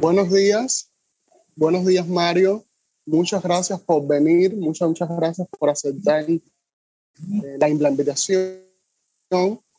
[0.00, 0.88] Buenos días,
[1.56, 2.64] buenos días Mario,
[3.06, 6.40] muchas gracias por venir, muchas, muchas gracias por aceptar eh,
[7.58, 8.60] la invitación.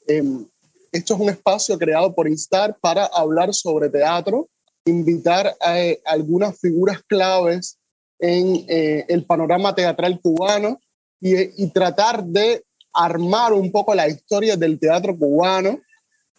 [0.08, 0.46] Em,
[0.92, 4.50] esto es un espacio creado por Instar para hablar sobre teatro,
[4.86, 7.78] invitar a, eh, algunas figuras claves
[8.20, 10.80] en eh, el panorama teatral cubano
[11.20, 12.64] y, tratar de
[12.94, 15.80] armar un poco la historia del teatro cubano.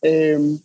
[0.02, 0.58] Em,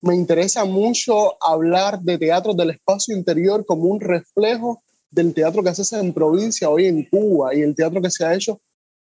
[0.00, 5.74] me interesa mucho hablar de teatro del espacio interior como un reflejo del teatro que
[5.74, 8.60] se hace en provincia hoy en Cuba y el teatro que se ha hecho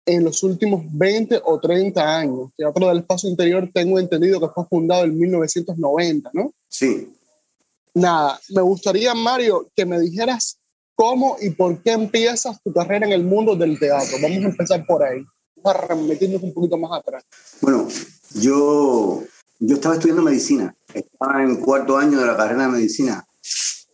[0.05, 2.51] en los últimos 20 o 30 años.
[2.57, 6.53] Teatro del Espacio Interior tengo entendido que fue fundado en 1990, ¿no?
[6.67, 7.13] Sí.
[7.93, 10.57] Nada, me gustaría, Mario, que me dijeras
[10.95, 14.17] cómo y por qué empiezas tu carrera en el mundo del teatro.
[14.21, 15.23] Vamos a empezar por ahí,
[15.61, 17.23] para meternos un poquito más atrás.
[17.61, 17.87] Bueno,
[18.35, 19.23] yo,
[19.59, 23.25] yo estaba estudiando medicina, estaba en cuarto año de la carrera de medicina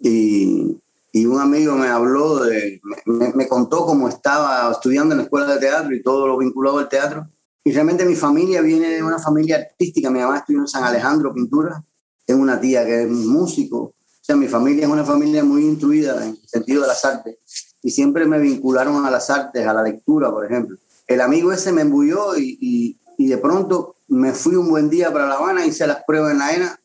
[0.02, 0.78] y
[1.12, 5.60] y un amigo me habló, de, me, contó cómo estaba estudiando en la escuela de
[5.60, 7.28] teatro y todo lo vinculado al teatro.
[7.64, 10.10] Y realmente mi familia viene de una familia artística.
[10.10, 11.84] Mi mamá estudió en San Alejandro Pintura.
[12.26, 13.78] Tengo una tía que es músico.
[13.78, 17.38] O sea, mi familia es una familia muy instruida en el sentido de las artes.
[17.82, 20.78] Y siempre me vincularon a las artes, a la lectura, por ejemplo.
[21.08, 25.12] El amigo ese me embulló y, y, y de pronto me fui un buen día
[25.12, 26.80] para La Habana, hice las pruebas en la ENA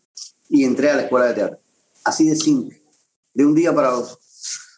[0.48, 1.58] y entré a la escuela de teatro.
[2.04, 2.83] Así de simple
[3.34, 4.18] de un día para otro.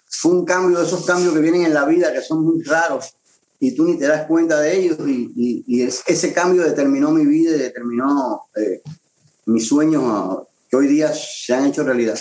[0.09, 3.13] Fue un cambio, esos cambios que vienen en la vida, que son muy raros,
[3.61, 7.55] y tú ni te das cuenta de ellos, y, y, ese cambio determinó mi vida
[7.55, 8.83] y determinó eh,
[9.47, 12.19] mis sueños ah, que hoy día se han hecho realidad.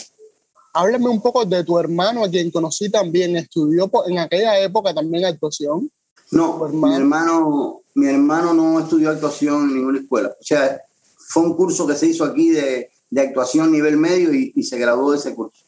[0.74, 5.24] Háblame un poco de tu hermano, a quien conocí también, estudió en aquella época también
[5.26, 5.90] actuación.
[6.32, 10.30] No, mi hermano, mi hermano no estudió actuación en ninguna escuela.
[10.30, 10.82] O sea,
[11.18, 14.78] fue un curso que se hizo aquí de, de actuación nivel medio y, y se
[14.78, 15.65] graduó de ese curso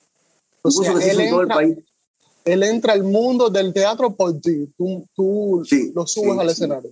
[2.45, 5.63] él, entra, al mundo del teatro por ti, tú,
[5.93, 6.91] lo subes al escenario.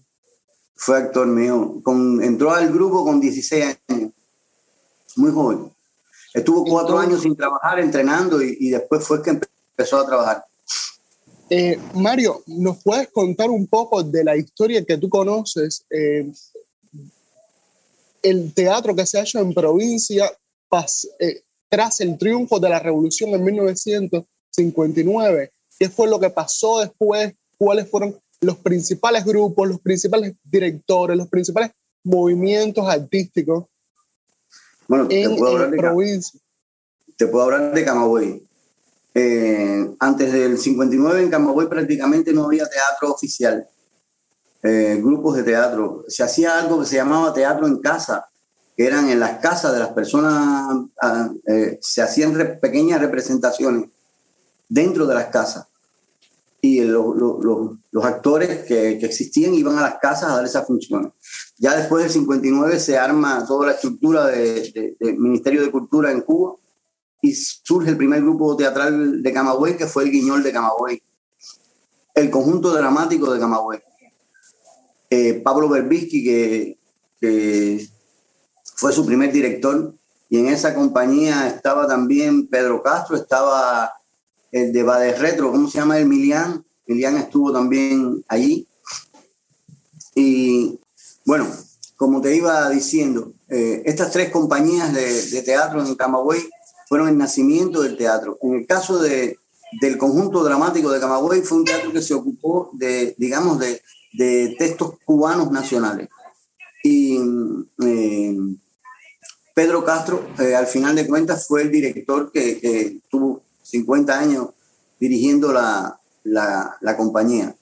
[0.75, 4.11] Fue actor mío, con, entró al grupo con 16 años,
[5.15, 5.71] muy joven.
[6.33, 10.43] Estuvo cuatro años sin trabajar, entrenando y, después fue que empezó a trabajar.
[11.49, 15.85] Eh, Mario, ¿nos puedes contar un poco de la historia que tú conoces?
[15.89, 16.29] Eh,
[18.21, 20.29] el teatro que se ha hecho en provincia,
[21.19, 25.51] eh, tras el triunfo de la revolución en 1959.
[25.77, 27.33] ¿Qué fue lo que pasó después?
[27.57, 31.71] ¿Cuáles fueron los principales grupos, los principales directores, los principales
[32.03, 33.65] movimientos artísticos
[34.87, 36.39] bueno, en, te puedo hablar de provincia?
[37.17, 38.47] Te puedo hablar de Camagüey.
[39.13, 43.67] Eh, antes del 59 en Camagüey prácticamente no había teatro oficial,
[44.61, 46.03] eh, grupos de teatro.
[46.07, 48.27] Se hacía algo que se llamaba teatro en casa,
[48.75, 53.89] que eran en las casas de las personas, ah, eh, se hacían pequeñas representaciones
[54.67, 55.67] dentro de las casas.
[56.61, 61.11] Y los actores que, existían iban a las casas a dar esas funciones.
[61.57, 66.21] Ya después del 59 se arma toda la estructura del de, Ministerio de Cultura en
[66.21, 66.55] Cuba
[67.21, 71.01] y surge el primer grupo teatral de Camagüey, que fue el Guiñol de Camagüey.
[72.15, 73.79] El conjunto dramático de Camagüey.
[75.11, 76.79] Eh, Pablo Berbisky, que,
[77.21, 77.87] que
[78.75, 79.93] fue su primer director
[80.29, 83.91] y en esa compañía estaba también Pedro Castro, estaba
[84.51, 85.97] el de Bade Retro, ¿cómo se llama?
[85.97, 86.63] El Milian.
[86.87, 88.67] Milian estuvo también allí.
[90.15, 90.79] Y
[91.25, 91.47] bueno,
[91.97, 96.49] como te iba diciendo, eh, estas tres compañías de, teatro en Camagüey
[96.87, 98.37] fueron el nacimiento del teatro.
[98.41, 99.37] En el caso de,
[99.81, 103.81] del conjunto dramático de Camagüey fue un teatro que se ocupó de, digamos, de,
[104.13, 106.09] de textos cubanos nacionales.
[106.83, 107.19] Y
[107.83, 108.37] eh,
[109.55, 114.49] Pedro Castro, eh, al final de cuentas, fue el director que, tuvo 50 años
[114.99, 115.97] dirigiendo la,
[116.97, 117.55] compañía.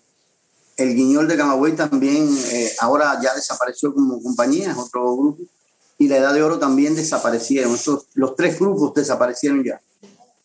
[0.75, 5.43] El Guiñol de Camagüey también, eh, ahora ya desapareció como compañía, es otro grupo.
[5.99, 7.77] Y la Edad de Oro también desaparecieron.
[8.15, 9.79] los tres grupos desaparecieron ya.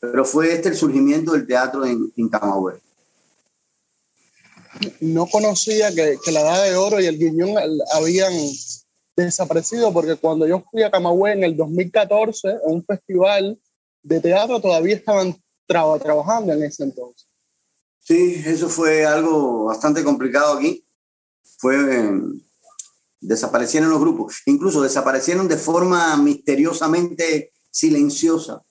[0.00, 2.77] Pero fue este el surgimiento del teatro en, en Camagüey.
[5.00, 7.55] No conocía que, que, la Edad de Oro y el Guiñón
[7.95, 8.35] habían
[9.25, 13.59] desaparecido porque cuando yo fui a Camagüey en el 2014, a un festival
[14.03, 15.37] de teatro, todavía estaban
[15.67, 17.26] trabajando en ese entonces.
[18.00, 20.82] Sí, eso fue algo bastante complicado aquí.
[21.59, 21.76] Fue,
[23.20, 28.62] desaparecieron los grupos, incluso desaparecieron de forma misteriosamente silenciosa.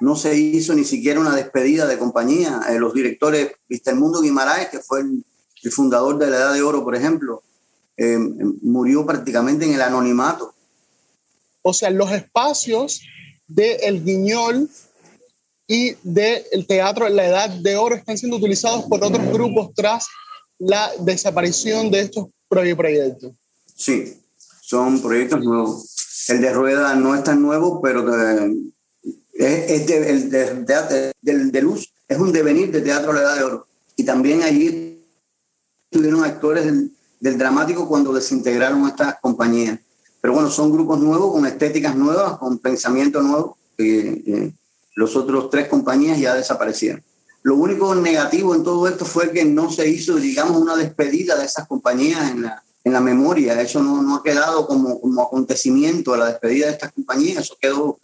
[0.00, 2.62] No se hizo ni siquiera una despedida de compañía.
[2.68, 3.52] Eh, los directores,
[3.94, 5.24] Mundo Guimaraes, que fue el,
[5.70, 7.44] fundador de la Edad de Oro, por ejemplo,
[8.02, 8.18] eh,
[8.62, 10.52] murió prácticamente en el anonimato.
[11.62, 13.00] O sea, los espacios
[13.46, 14.68] de El Guiñol
[15.68, 20.08] y del teatro en la Edad de Oro están siendo utilizados por otros grupos tras
[20.58, 23.32] la desaparición de estos proyectos.
[23.76, 24.20] Sí,
[24.60, 26.26] son proyectos nuevos.
[26.26, 28.52] El de Rueda no es tan nuevo, pero eh,
[29.38, 33.66] es, el de, del de Luz es un devenir de teatro la Edad de Oro.
[33.94, 35.04] Y también allí
[35.88, 36.90] tuvieron actores del,
[37.22, 39.78] dramático cuando desintegraron estas compañías.
[40.20, 43.56] Pero bueno, son grupos nuevos, con estéticas nuevas, con pensamiento nuevo.
[44.94, 47.02] los otros tres compañías ya desaparecieron.
[47.42, 51.46] Lo único negativo en todo esto fue que no se hizo, digamos, una despedida de
[51.46, 53.60] esas compañías en la, en la memoria.
[53.60, 57.44] Eso no, no ha quedado como, como acontecimiento, la despedida de estas compañías.
[57.44, 57.98] Eso quedó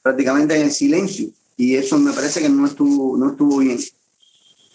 [0.00, 1.30] prácticamente en el silencio.
[1.56, 3.78] Y eso me parece que no estuvo, no estuvo bien.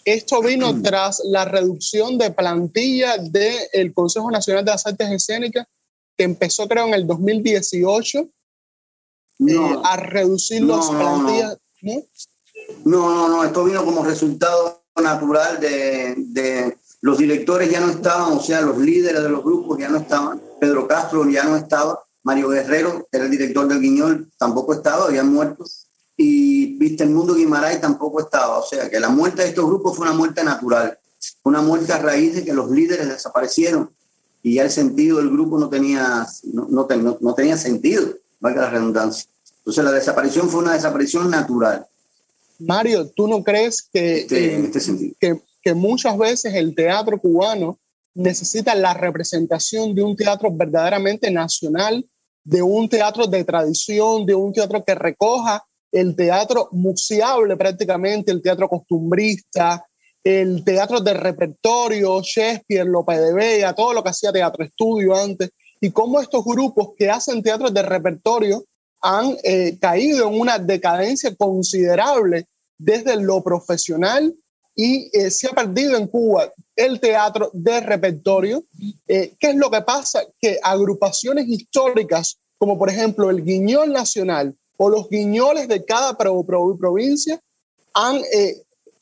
[0.04, 5.66] Esto vino tras la reducción de plantilla del Consejo Nacional de las Artes Escénicas,
[6.16, 8.18] que empezó creo en el 2018
[9.48, 11.58] eh, a reducir las plantillas.
[12.84, 13.08] No.
[13.14, 18.40] no, no, esto vino como resultado natural de, de, los directores ya no estaban, o
[18.40, 22.50] sea, los líderes de los grupos ya no estaban, Pedro Castro ya no estaba, Mario
[22.50, 25.64] Guerrero, era el director del Guiñol, tampoco estaba, habían muerto,
[26.16, 26.49] y
[26.80, 30.06] Viste el Mundo Guimaray tampoco estaba, o sea, que la muerte de estos grupos fue
[30.06, 30.98] una muerte natural,
[31.42, 33.90] una muerte a raíz de que los líderes desaparecieron
[34.42, 36.88] y ya el sentido del grupo no tenía, no, no,
[37.20, 39.28] no tenía sentido valga la redundancia.
[39.58, 41.86] Entonces la desaparición fue una desaparición natural.
[42.60, 45.14] Mario, ¿tú no crees que, este, en este sentido.
[45.20, 47.78] que, que muchas veces el teatro cubano
[48.14, 52.08] necesita la representación de un teatro verdaderamente nacional,
[52.42, 55.62] de un teatro de tradición, de un teatro que recoja
[55.92, 59.84] el teatro museable prácticamente, el teatro costumbrista,
[60.22, 65.50] el teatro de repertorio, Shakespeare, Lope de Vega, todo lo que hacía teatro estudio antes,
[65.80, 68.64] y cómo estos grupos que hacen teatro de repertorio
[69.00, 72.46] han eh, caído en una decadencia considerable
[72.76, 74.34] desde lo profesional
[74.76, 78.62] y eh, se ha perdido en Cuba el teatro de repertorio.
[79.08, 80.22] Eh, ¿Qué es lo que pasa?
[80.38, 87.38] Que agrupaciones históricas, como por ejemplo el Guiñol Nacional o los guiñoles de cada provincia,
[87.92, 88.22] han,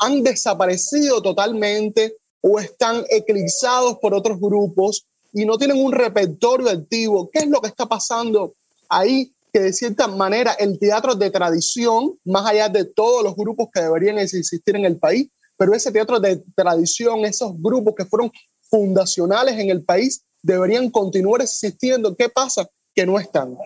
[0.00, 7.30] han desaparecido totalmente o están eclipsados por otros grupos y no tienen un repertorio activo.
[7.32, 8.54] ¿Qué es lo que está pasando
[8.88, 9.30] ahí?
[9.52, 13.80] Que de cierta manera el teatro de tradición, más allá de todos los grupos que
[13.80, 18.32] deberían existir en el país, pero ese teatro de tradición, esos grupos que fueron
[18.69, 22.16] fundacionales en el país, deberían continuar existiendo.
[22.16, 22.69] ¿Qué pasa?
[22.96, 23.56] Que no están.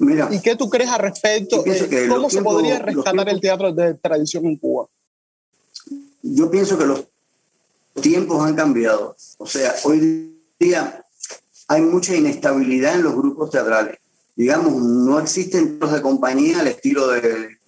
[0.00, 1.62] Mira, ¿Y qué tú crees al respecto?
[2.08, 4.86] ¿Cómo se podría rescatar el teatro de tradición en Cuba?
[6.22, 7.04] Yo pienso que los
[8.00, 9.14] tiempos han cambiado.
[9.36, 11.04] O sea, hoy día
[11.68, 13.98] hay mucha inestabilidad en los grupos teatrales.
[14.34, 17.58] Digamos, no existen grupos de compañía al estilo de,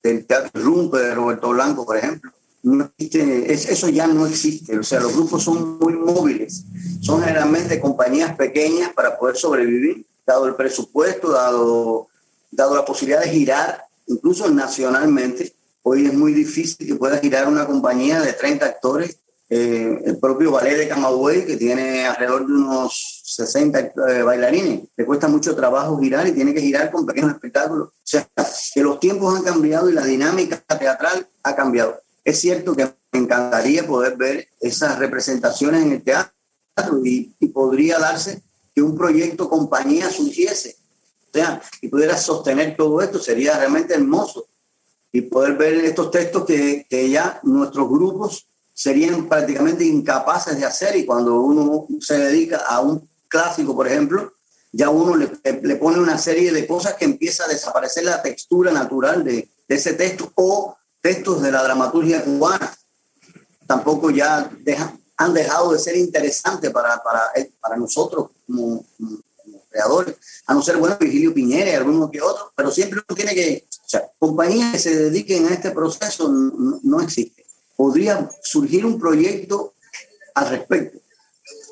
[0.00, 2.30] del Teatro Rumpe de Roberto Blanco, por ejemplo.
[2.62, 4.78] No existe, eso ya no existe.
[4.78, 6.64] O sea, los grupos son muy móviles.
[7.00, 12.08] Son generalmente compañías pequeñas para poder sobrevivir, dado el presupuesto, dado,
[12.50, 15.54] dado la posibilidad de girar, incluso nacionalmente.
[15.82, 19.18] Hoy es muy difícil que pueda girar una compañía de 30 actores
[19.50, 24.88] eh, el propio ballet de Camagüey, que tiene alrededor de unos 60 eh, bailarines.
[24.96, 27.88] Le cuesta mucho trabajo girar y tiene que girar con pequeños espectáculos.
[27.88, 28.26] O sea,
[28.74, 32.00] que los tiempos han cambiado y la dinámica teatral ha cambiado.
[32.24, 36.32] Es cierto que me encantaría poder ver esas representaciones en el teatro
[37.04, 38.42] y, y podría darse
[38.74, 40.76] que un proyecto compañía surgiese.
[41.28, 44.46] O sea, y pudiera sostener todo esto, sería realmente hermoso.
[45.12, 51.06] Y poder ver estos textos que, ya nuestros grupos serían prácticamente incapaces de hacer y
[51.06, 54.32] cuando uno se dedica a un clásico, por ejemplo,
[54.72, 55.30] ya uno le,
[55.62, 59.74] le pone una serie de cosas que empieza a desaparecer la textura natural de, de
[59.74, 62.74] ese texto o textos de la dramaturgia cubana.
[63.66, 68.84] Tampoco ya dejan, han dejado de ser interesantes para, para, para nosotros como,
[69.70, 70.16] creadores,
[70.46, 73.66] a no ser, bueno, Virgilio Piñera y algunos que otros, pero siempre uno tiene que,
[73.68, 77.44] o sea, compañías que se dediquen a este proceso no, no existen
[77.76, 79.74] podría surgir un proyecto
[80.34, 80.98] al respecto.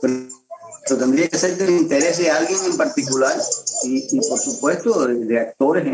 [0.01, 3.37] Pero tendría que ser del interés de alguien en particular
[3.85, 5.85] y, por supuesto de, actores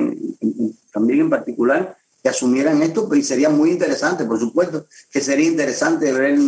[0.92, 5.46] también en particular que asumieran esto pues, y sería muy interesante, por supuesto que sería
[5.46, 6.38] interesante ver,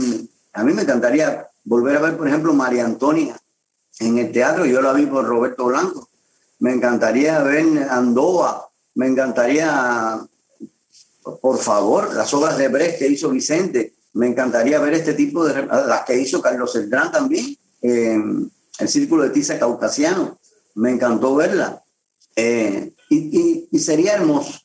[0.52, 3.40] a mí me encantaría volver a ver, por ejemplo, María Antonia
[4.00, 6.09] en el teatro, yo la vi por Roberto Blanco.
[6.59, 10.21] Me encantaría ver Andoa, me encantaría,
[11.40, 15.66] por favor, las obras de Brecht que hizo Vicente, me encantaría ver este tipo de,
[15.66, 20.38] las que hizo Carlos Cerdán también, el Círculo de Tiza Caucasiano,
[20.75, 21.83] me encantó verla.
[22.37, 24.61] Eh, y, y sería hermoso.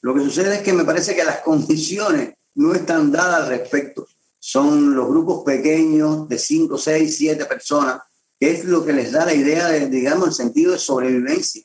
[0.00, 4.06] Lo que sucede es que me parece que las condiciones no están dadas al respecto.
[4.52, 8.00] Son los grupos pequeños de 5, 6, 7 personas,
[8.36, 11.62] que es lo que les da la idea de, digamos, el sentido de sobrevivencia.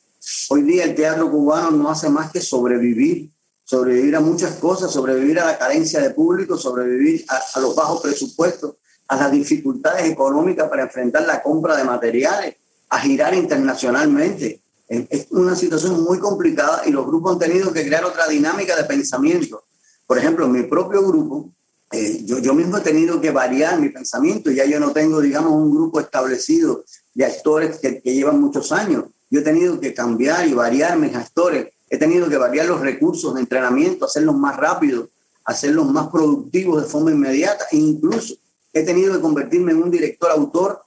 [0.50, 3.32] Hoy día el teatro cubano no hace más que sobrevivir,
[3.64, 8.76] sobrevivir a muchas cosas, sobrevivir a la carencia de público, sobrevivir a, los bajos presupuestos,
[9.08, 12.54] a las dificultades económicas para enfrentar la compra de materiales,
[12.90, 14.62] a girar internacionalmente.
[14.86, 18.84] Es una situación muy complicada y los grupos han tenido que crear otra dinámica de
[18.84, 19.64] pensamiento.
[20.06, 21.50] Por ejemplo, mi propio grupo,
[21.92, 24.50] eh, yo, yo mismo he tenido que variar mi pensamiento.
[24.50, 29.04] Ya yo no tengo, digamos, un grupo establecido de actores que, que llevan muchos años.
[29.30, 31.72] Yo he tenido que cambiar y variar mis actores.
[31.88, 35.08] He tenido que variar los recursos de entrenamiento, hacerlos más rápidos,
[35.44, 37.66] hacerlos más productivos de forma inmediata.
[37.70, 38.34] E incluso
[38.72, 40.82] he tenido que convertirme en un director autor.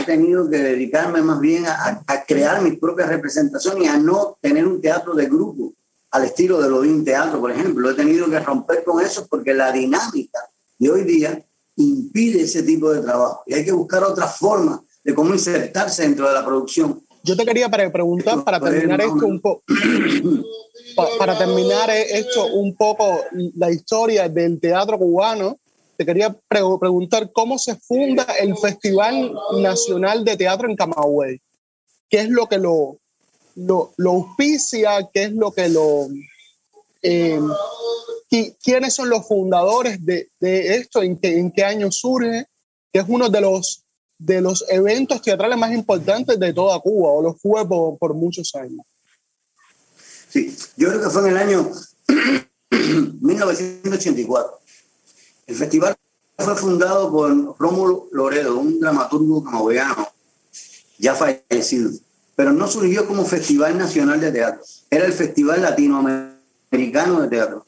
[0.00, 4.38] He tenido que dedicarme más bien a, a crear mis propias representaciones y a no
[4.40, 5.73] tener un teatro de grupo
[6.14, 7.90] al estilo de Odín Teatro, por ejemplo.
[7.90, 10.38] He tenido que romper con eso porque la dinámica
[10.78, 11.44] de hoy día
[11.76, 16.28] impide ese tipo de trabajo y hay que buscar otra forma de cómo insertarse dentro
[16.28, 17.02] de la producción.
[17.24, 19.64] Yo te quería preguntar para terminar esto un poco,
[21.18, 23.20] para terminar esto un poco
[23.56, 25.58] la historia del teatro cubano.
[25.96, 31.40] Te quería preguntar cómo se funda el Festival Nacional de Teatro en Camagüey.
[32.08, 32.98] ¿Qué es lo que lo,
[33.56, 36.08] lo, auspicia, qué es lo que lo...
[37.02, 37.40] Eh,
[38.62, 41.02] ¿Quiénes son los fundadores de, esto?
[41.02, 42.46] ¿En qué, ¿En qué año surge?
[42.92, 43.84] Que es uno de los,
[44.18, 48.52] de los eventos teatrales más importantes de toda Cuba, o lo fue por, por muchos
[48.56, 48.84] años.
[50.28, 51.70] Sí, yo creo que fue en el año
[53.20, 54.58] 1984.
[55.46, 55.94] El festival
[56.36, 60.08] fue fundado por Rómulo Loredo, un dramaturgo camagüeyano
[60.98, 61.90] ya fallecido
[62.36, 67.66] pero no surgió como Festival Nacional de Teatro, era el Festival Latinoamericano de Teatro.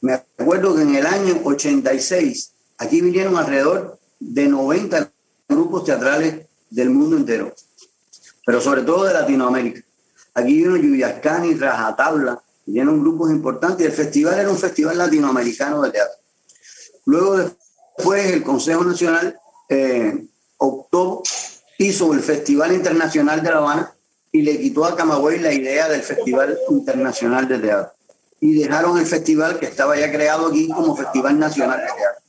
[0.00, 5.10] Me acuerdo que en el año 86 aquí vinieron alrededor de 90
[5.48, 7.54] grupos teatrales del mundo entero,
[8.46, 9.82] pero sobre todo de Latinoamérica.
[10.34, 16.14] Aquí vino Yuyascani, Rajatabla, vinieron grupos importantes el festival era un festival latinoamericano de teatro.
[17.06, 19.38] Luego después el Consejo Nacional
[19.68, 20.26] eh,
[20.58, 21.22] optó,
[21.78, 23.94] hizo el Festival Internacional de La Habana,
[24.32, 27.92] y le quitó a Camagüey la idea del Festival Internacional de Teatro.
[28.40, 32.22] Y dejaron el festival que estaba ya creado aquí como Festival Nacional de Teatro.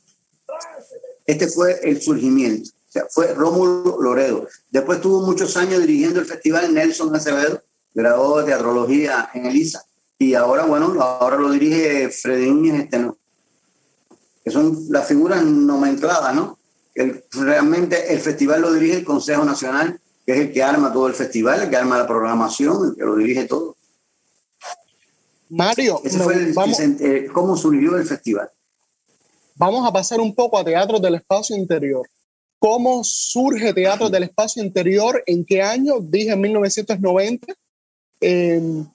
[1.26, 2.70] Este fue el surgimiento.
[2.70, 4.48] O sea, fue Rómulo Loredo.
[4.70, 7.62] Después tuvo muchos años dirigiendo el festival Nelson Acevedo,
[7.94, 9.84] graduado de teatrología en Elisa.
[10.18, 13.16] Y ahora, bueno, ahora lo dirige Freddy Núñez Esteno.
[14.44, 16.58] Que son las figuras nomencladas, ¿no?
[16.94, 20.00] El, realmente el festival lo dirige el Consejo Nacional
[20.30, 23.02] que es el que arma todo el festival, el que arma la programación, el que
[23.02, 23.76] lo dirige todo.
[25.48, 28.48] Mario, eh, ¿cómo surgió el festival?
[29.56, 32.08] Vamos a pasar un poco a Teatro del Espacio Interior.
[32.60, 35.20] ¿Cómo surge Teatro del Espacio Interior?
[35.26, 35.94] ¿En qué año?
[36.00, 37.52] Dije en 1990.
[38.20, 38.86] Em,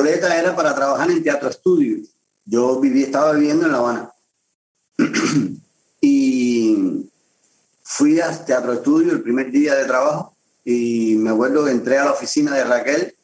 [0.00, 1.98] boleta era para trabajar en teatro estudio.
[2.46, 4.10] Yo viví, estaba viviendo en La Habana.
[6.00, 7.06] y
[7.82, 12.06] fui a teatro estudio el primer día de trabajo y me acuerdo que entré a
[12.06, 13.14] la oficina de Raquel,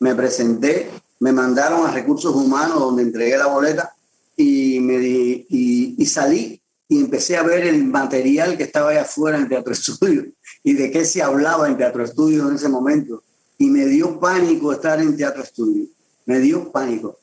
[0.00, 3.94] me presenté, me mandaron a recursos humanos donde entregué la boleta
[4.36, 9.38] y, me y, y salí y empecé a ver el material que estaba allá afuera
[9.38, 10.24] en Teatro Estudio
[10.64, 13.22] y de qué se hablaba en Teatro Estudio en ese momento.
[13.56, 15.93] Y me dio pánico estar en Teatro Estudio
[16.26, 17.18] me dio pánico.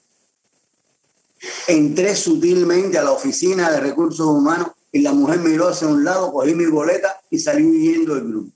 [1.68, 6.32] Entré sutilmente a la oficina de recursos humanos y la mujer miró hacia un lado,
[6.32, 8.52] cogí mi boleta y salí huyendo del grupo.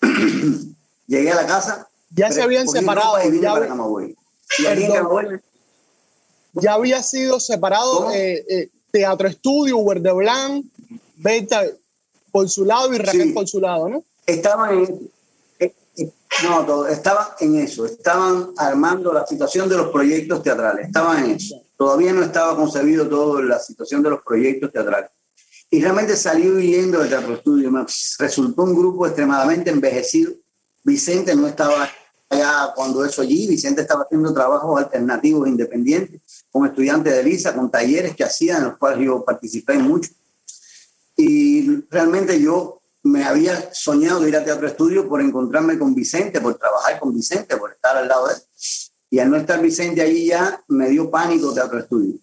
[1.06, 1.88] Llegué a la casa.
[2.10, 3.16] Ya se habían separado.
[3.24, 4.16] Y vine para Camagüey.
[4.58, 5.40] Y allí en Camagüey
[6.62, 10.64] ya había sido separado eh, eh, Teatro Estudio, Uber de Blanc,
[11.16, 11.62] Beta
[12.32, 14.04] por su lado y Raquel por su lado, ¿no?
[14.26, 15.10] Estaban en,
[16.42, 21.62] no, estaban en eso, estaban armando la situación de los proyectos teatrales, estaban en eso.
[21.76, 25.10] Todavía no estaba concebido todo la situación de los proyectos teatrales.
[25.70, 27.70] Y realmente salió huyendo de Teatro Estudio.
[28.18, 30.32] Resultó un grupo extremadamente envejecido.
[30.84, 31.90] Vicente no estaba
[32.28, 33.48] allá cuando eso allí.
[33.48, 38.64] Vicente estaba haciendo trabajos alternativos independientes con estudiantes de Lisa, con talleres que hacían, en
[38.68, 40.10] los cuales yo participé mucho.
[41.16, 46.40] Y realmente yo me había soñado de ir a Teatro Estudio por encontrarme con Vicente,
[46.40, 48.40] por trabajar con Vicente, por estar al lado de él.
[49.10, 52.16] Y al no estar Vicente allí ya me dio pánico Teatro Estudio.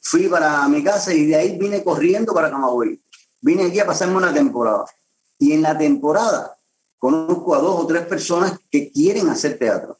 [0.00, 3.00] Fui para mi casa y de ahí vine corriendo para Camagüey.
[3.40, 4.84] Vine aquí a pasarme una temporada.
[5.38, 6.56] Y en la temporada
[6.98, 9.98] conozco a dos o tres personas que quieren hacer teatro.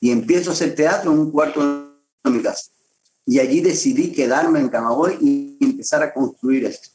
[0.00, 1.60] Y empiezo a hacer teatro en un cuarto
[2.24, 2.70] de mi casa.
[3.24, 6.88] Y allí decidí quedarme en Camagüey y empezar a construir esto.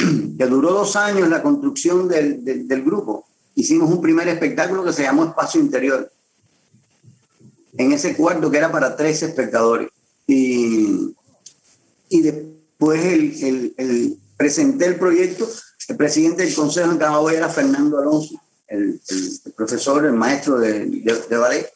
[0.38, 3.26] que duró dos años la construcción del, del, grupo.
[3.54, 6.10] Hicimos un primer espectáculo que se llamó Espacio Interior,
[7.74, 9.88] en ese cuarto que era para tres espectadores.
[10.26, 11.14] Y,
[12.08, 15.48] y después el, presenté el proyecto.
[15.88, 19.00] El presidente del Consejo en Camagüey era Fernando Alonso, el,
[19.56, 21.68] profesor, el maestro de, de, de ballet.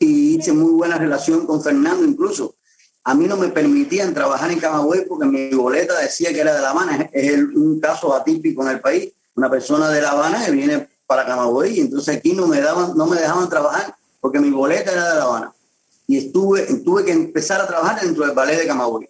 [0.00, 2.56] Y hice muy buena relación con Fernando, incluso
[3.04, 6.60] a mí no me permitían trabajar en Camagüey porque mi boleta decía que era de
[6.60, 7.08] La Habana.
[7.12, 9.12] Es un caso atípico en el país.
[9.34, 12.96] Una persona de La Habana que viene para Camagüey y entonces aquí no me, daban,
[12.96, 15.54] no me dejaban trabajar porque mi boleta era de La Habana.
[16.06, 19.08] Y estuve, tuve que empezar a trabajar dentro del ballet de Camagüey,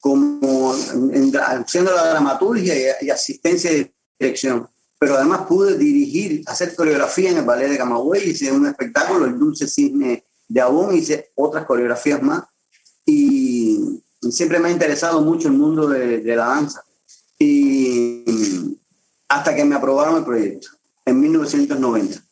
[0.00, 4.68] como haciendo la dramaturgia y, asistencia de dirección.
[4.98, 9.38] Pero además pude dirigir, hacer coreografía en el ballet de Camagüey, hice un espectáculo, El
[9.38, 12.44] Dulce Cisne de Abón, hice otras coreografías más
[13.06, 16.84] y siempre me ha interesado mucho el mundo de, la danza.
[17.38, 18.76] Y
[19.28, 20.68] hasta que me aprobaron el proyecto
[21.04, 22.22] en 1990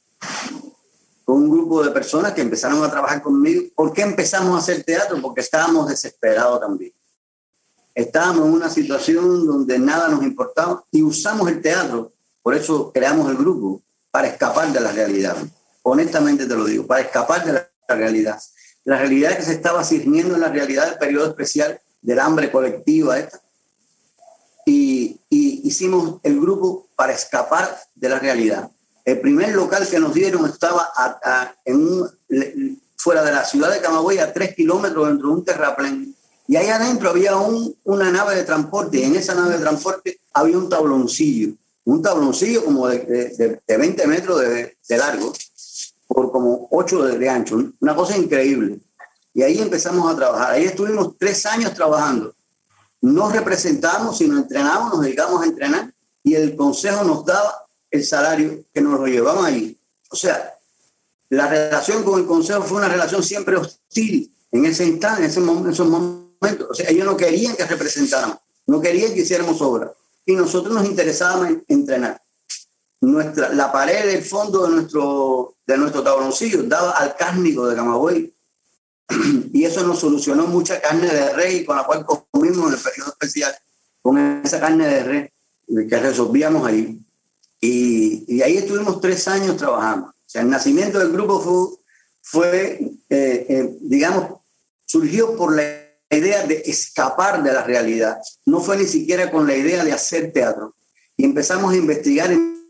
[1.25, 3.63] con un grupo de personas que empezaron a trabajar conmigo.
[3.75, 5.21] ¿Por qué empezamos a hacer teatro?
[5.23, 6.93] Porque estábamos desesperados también.
[7.95, 13.31] Estábamos en una situación donde nada nos importaba y usamos el teatro, por eso creamos
[13.31, 15.37] el grupo, para escapar de la realidad.
[15.83, 18.39] Honestamente te lo digo, para escapar de la realidad
[18.85, 23.19] la realidad que se estaba sirviendo en la realidad del periodo especial del hambre colectiva
[23.19, 23.41] esta.
[24.67, 28.71] Y, hicimos el grupo para escapar de la realidad.
[29.05, 30.91] El primer local que nos dieron estaba
[31.65, 32.05] en
[32.97, 36.15] fuera de la ciudad de Camagüey, a tres kilómetros dentro de un terraplén.
[36.47, 40.21] Y ahí adentro había un, una nave de transporte, y en esa nave de transporte
[40.33, 45.33] había un tabloncillo, un tabloncillo como de, de, 20 metros de, de largo,
[46.07, 48.79] por como 8 de, ancho, una cosa increíble.
[49.33, 50.53] Y ahí empezamos a trabajar.
[50.53, 52.35] Ahí estuvimos tres años trabajando.
[53.01, 58.65] No representamos, sino entrenamos, nos dedicamos a entrenar y el consejo nos daba el salario
[58.73, 59.79] que nos lo llevamos ahí.
[60.11, 60.55] O sea,
[61.29, 65.41] la relación con el consejo fue una relación siempre hostil en ese instante, en, ese
[65.41, 66.69] momento, en esos momentos.
[66.71, 69.93] O sea, ellos no querían que representáramos, no querían que hiciéramos obra.
[70.25, 72.24] Y nosotros nos interesábamos en entrenar
[73.05, 78.35] nuestra, la pared del fondo de nuestro, de nuestro tabloncillo daba al cárnico de Camagüey.
[79.53, 83.11] Y eso nos solucionó mucha carne de rey con la cual comimos en el periodo
[83.11, 83.55] especial,
[84.03, 85.29] con esa carne de rey
[85.89, 87.01] que resolvíamos ahí.
[87.61, 90.09] Y, y ahí estuvimos tres años trabajando.
[90.09, 91.79] O sea, el nacimiento del grupo fue,
[92.21, 94.41] fue eh, eh, digamos,
[94.85, 95.63] surgió por la
[96.11, 98.19] idea de escapar de la realidad.
[98.47, 100.75] No fue ni siquiera con la idea de hacer teatro.
[101.17, 102.64] Y empezamos a investigar en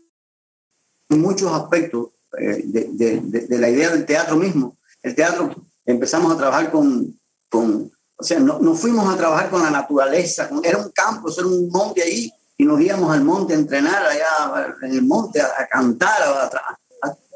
[1.09, 4.77] muchos aspectos eh, de, la idea del teatro mismo.
[5.01, 5.53] El teatro,
[5.85, 10.49] empezamos a trabajar con, con o sea, no, no, fuimos a trabajar con la naturaleza,
[10.63, 14.75] era un campo, era un monte ahí, y nos íbamos al monte a entrenar allá
[14.81, 16.13] en el monte, a, cantar,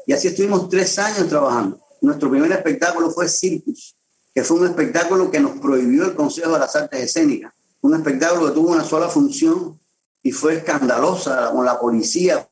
[0.06, 1.78] y así estuvimos tres años trabajando.
[2.00, 3.94] Nuestro primer espectáculo fue Circus,
[4.34, 7.52] que fue un espectáculo que nos prohibió el Consejo de las Artes Escénicas,
[7.82, 9.78] un espectáculo que tuvo una sola función
[10.22, 12.48] y fue escandalosa con la policía,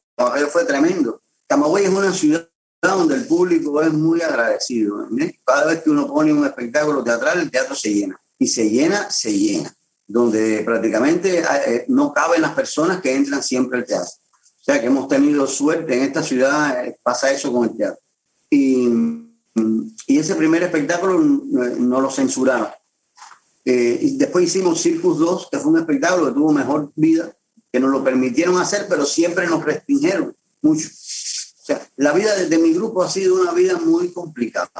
[0.51, 1.23] fue tremendo.
[1.47, 2.49] Camagüey es una ciudad
[2.83, 5.09] donde el público es muy agradecido.
[5.45, 8.21] Cada vez que uno pone un espectáculo teatral, el teatro se llena.
[8.39, 9.75] Y se llena, se llena.
[10.07, 14.11] Donde prácticamente eh, no caben las personas que entran siempre al teatro.
[14.61, 18.01] O sea que hemos tenido suerte en esta ciudad, eh, pasa eso con el teatro.
[18.51, 18.89] Y,
[20.07, 22.69] y ese primer espectáculo no lo censuraron.
[23.65, 27.37] Eh, y después hicimos Circus 2, que fue un espectáculo que tuvo mejor vida,
[27.73, 30.89] que nos lo permitieron hacer, pero siempre nos restringieron mucho.
[30.89, 34.71] O sea, la vida de, mi grupo ha sido una vida muy complicada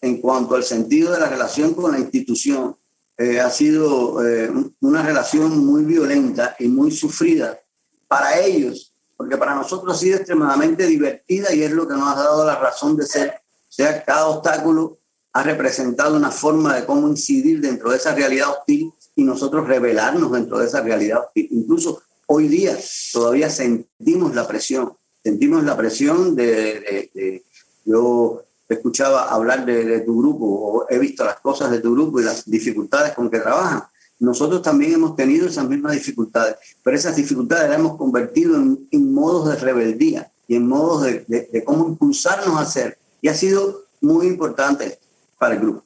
[0.00, 2.76] en cuanto al sentido de la relación con la institución.
[3.18, 7.58] eh, ha sido eh, una relación muy violenta y muy sufrida
[8.06, 12.22] para ellos, porque para nosotros ha sido extremadamente divertida y es lo que nos ha
[12.22, 13.40] dado la razón de ser.
[13.68, 14.98] O sea, cada obstáculo
[15.32, 20.32] ha representado una forma de cómo incidir dentro de esa realidad hostil y nosotros revelarnos
[20.32, 21.48] dentro de esa realidad hostil.
[21.50, 22.76] Incluso hoy día
[23.12, 27.44] todavía sentimos la presión, sentimos la presión de, de
[27.84, 32.24] yo escuchaba hablar de, tu grupo o he visto las cosas de tu grupo y
[32.24, 33.84] las dificultades con que trabajan.
[34.18, 39.12] Nosotros también hemos tenido esas mismas dificultades, pero esas dificultades las hemos convertido en, en
[39.12, 42.98] modos de rebeldía y en modos de, de, cómo impulsarnos a hacer.
[43.20, 44.98] Y ha sido muy importante
[45.38, 45.84] para el grupo.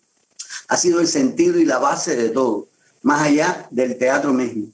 [0.68, 2.68] Ha sido el sentido y la base de todo,
[3.02, 4.68] más allá del teatro mismo.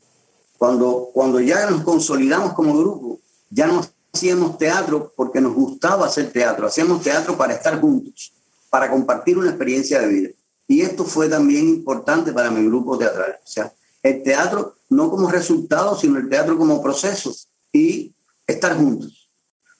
[0.59, 6.33] Cuando, cuando ya nos consolidamos como grupo, ya nos hacíamos teatro porque nos gustaba hacer
[6.33, 8.33] teatro, hacíamos teatro para estar juntos,
[8.71, 10.31] para compartir una experiencia de vida.
[10.69, 13.39] Y esto fue también importante para mi grupo teatral.
[13.43, 17.35] O sea, el teatro no como resultado, sino el teatro como proceso
[17.73, 18.15] y
[18.47, 19.29] estar juntos.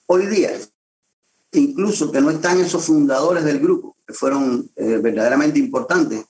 [0.07, 0.53] Hoy día,
[1.53, 6.25] incluso que no están esos fundadores del grupo, que fueron eh, verdaderamente importantes,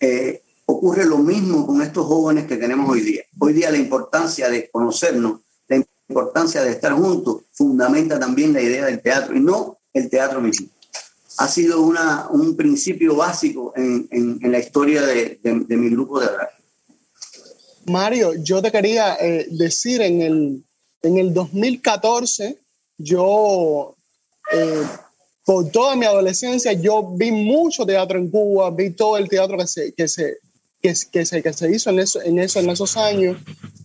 [0.00, 0.42] eh,
[0.78, 3.22] ocurre lo mismo con estos jóvenes que tenemos hoy día.
[3.38, 5.40] Hoy día la importancia de conocernos
[6.08, 10.68] importancia de estar juntos fundamenta también la idea del teatro y no el teatro mismo.
[11.36, 16.26] Ha sido una, un principio básico en, en, la historia de, de, mi grupo de
[16.26, 16.48] radio.
[17.86, 20.64] Mario, yo te quería eh, decir, en el,
[21.02, 22.58] en el 2014,
[22.96, 23.94] yo,
[24.52, 24.82] eh,
[25.44, 29.66] por toda mi adolescencia, yo vi mucho teatro en Cuba, vi todo el teatro que
[29.68, 30.38] se, que se,
[30.82, 33.36] que, que se, que se hizo en, eso, en, eso, en esos años.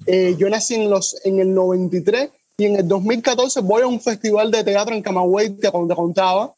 [0.05, 3.99] Eh, yo nací en, los, en el 93 y en el 2014 voy a un
[3.99, 6.53] festival de teatro en Camagüey, que te contaba,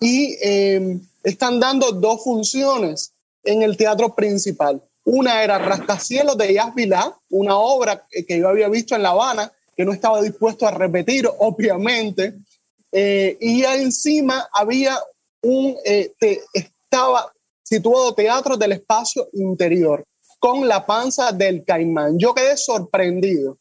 [0.00, 3.12] y em, están dando dos funciones
[3.44, 4.80] en el teatro principal.
[5.04, 9.50] Una era Rascacielos de Jazz Vilá, una obra que yo había visto en La Habana,
[9.76, 12.34] que no estaba dispuesto a repetir, obviamente.
[12.92, 14.98] Eh, y encima había
[15.42, 16.12] un, eh,
[16.52, 17.32] estaba
[17.72, 20.04] situado Teatro del Espacio Interior
[20.38, 22.18] con la panza del caimán.
[22.18, 23.56] Yo quedé sorprendido.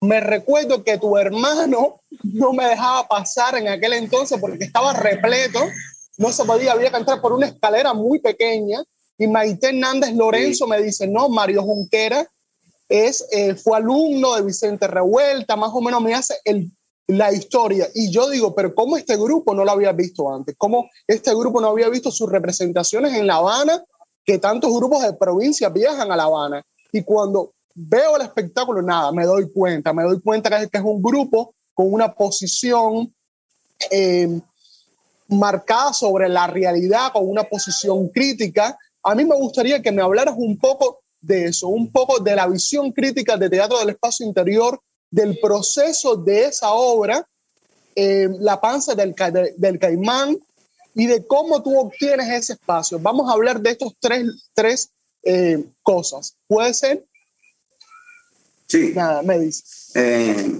[0.00, 5.60] Me recuerdo que tu hermano no me dejaba pasar en aquel entonces porque estaba repleto,
[6.18, 8.82] no se podía, había que entrar por una escalera muy pequeña.
[9.18, 12.26] Y Maite Hernández Lorenzo me dice, no, Mario Junquera
[12.88, 16.72] es, eh, fue alumno de Vicente Revuelta, más o menos me hace el,
[17.06, 17.88] la historia.
[17.94, 20.54] Y yo digo, pero ¿cómo este grupo no lo había visto antes?
[20.56, 23.82] ¿Cómo este grupo no había visto sus representaciones en La Habana
[24.24, 26.64] que tantos grupos de provincia viajan a La Habana.
[26.92, 31.02] Y cuando veo el espectáculo, nada, me doy cuenta, me doy cuenta que es, un
[31.02, 33.12] grupo con una posición
[33.90, 34.40] eh,
[35.28, 38.78] marcada sobre la realidad, con una posición crítica.
[39.02, 42.46] A mí me gustaría que me hablaras un poco de eso, un poco de la
[42.46, 44.80] visión crítica de Teatro del Espacio Interior,
[45.14, 47.24] del proceso de esa obra,
[47.94, 49.14] eh, La panza del,
[49.56, 50.36] del caimán,
[50.94, 52.98] y de cómo tú obtienes ese espacio.
[52.98, 54.90] Vamos a hablar de estos tres, tres
[55.22, 56.34] eh, cosas.
[56.48, 57.04] ¿Puede ser?
[58.66, 58.92] Sí.
[58.94, 59.62] Nada, me dice.
[59.94, 60.50] Eh,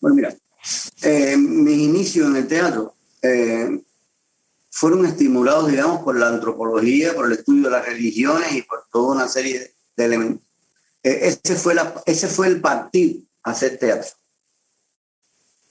[0.00, 0.34] bueno, mira,
[1.02, 2.94] eh, mis inicios en el teatro
[4.70, 9.16] fueron estimulados, digamos, por la antropología, por el estudio de las religiones y por toda
[9.16, 10.47] una serie de elementos.
[11.02, 14.10] Ese, fue la, ese fue el partido hacer teatro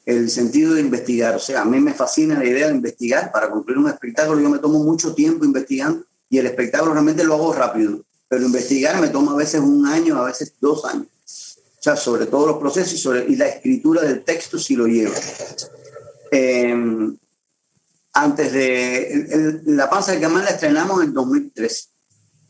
[0.08, 1.36] el sentido de investigar.
[1.36, 3.30] O sea, a mí me fascina la idea de investigar.
[3.32, 7.36] Para concluir un espectáculo yo me tomo mucho tiempo investigando y el espectáculo realmente lo
[7.36, 11.08] hago rápido, pero investigar me toma a veces un año, a veces dos años.
[11.26, 15.13] O sea, sobre todos los procesos y, la escritura del texto si lo llevo.
[16.32, 17.18] Em,
[18.13, 21.90] antes de La Panza de Camán la estrenamos en 2003.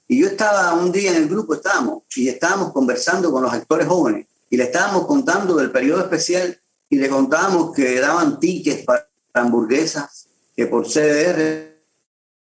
[0.07, 3.87] Y yo estaba un día en el grupo, estábamos, y estábamos conversando con los actores
[3.87, 6.57] jóvenes y le estábamos contando del periodo especial
[6.89, 11.67] y le contábamos que daban tickets para hamburguesas, que por CDR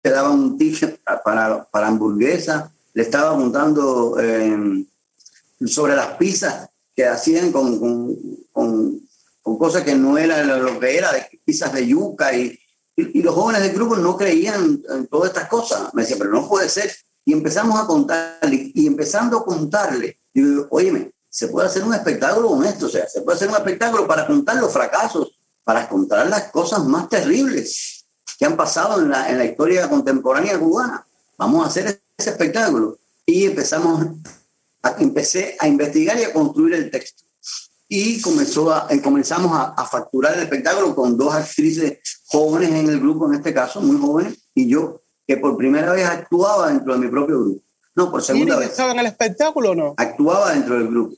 [0.03, 4.85] le daban un ticket para, para hamburguesas, le estaba contando em,
[5.65, 8.15] sobre las pizzas que hacían con, con,
[8.51, 12.59] con, cosas que no era lo que era, de pizzas de yuca y,
[12.95, 15.93] y, los jóvenes del grupo no creían en todas estas cosas.
[15.93, 16.91] Me decían, pero no puede ser.
[17.27, 22.47] Y empezamos a contarle, y empezando a contarle, digo, oye, se puede hacer un espectáculo
[22.47, 26.29] con esto, o sea, se puede hacer un espectáculo para contar los fracasos, para contar
[26.29, 28.05] las cosas más terribles
[28.39, 31.05] que han pasado en la, en la historia contemporánea cubana.
[31.37, 32.97] Vamos a hacer ese espectáculo.
[33.25, 34.07] Y empezamos
[34.83, 37.25] a, empecé a investigar y a construir el texto.
[37.89, 42.87] Y comenzó a, eh, comenzamos a, a facturar el espectáculo con dos actrices jóvenes en
[42.87, 45.01] el grupo, en este caso, muy jóvenes, y yo.
[45.27, 47.61] Que por primera vez actuaba dentro de mi propio grupo.
[47.95, 48.69] No, por segunda ¿Iris vez.
[48.71, 49.93] estaba en el espectáculo o no?
[49.97, 51.15] Actuaba dentro del grupo.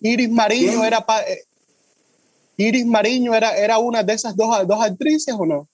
[0.00, 1.44] Iris Mariño era eh,
[2.56, 5.68] Iris Mariño era, era una de esas dos, dos actrices o no?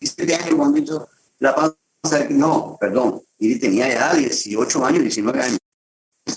[0.00, 1.08] 17 años cuando hizo
[1.38, 2.26] la panza.
[2.28, 3.22] No, perdón.
[3.38, 5.58] Iris tenía ya 18 años, 19 años.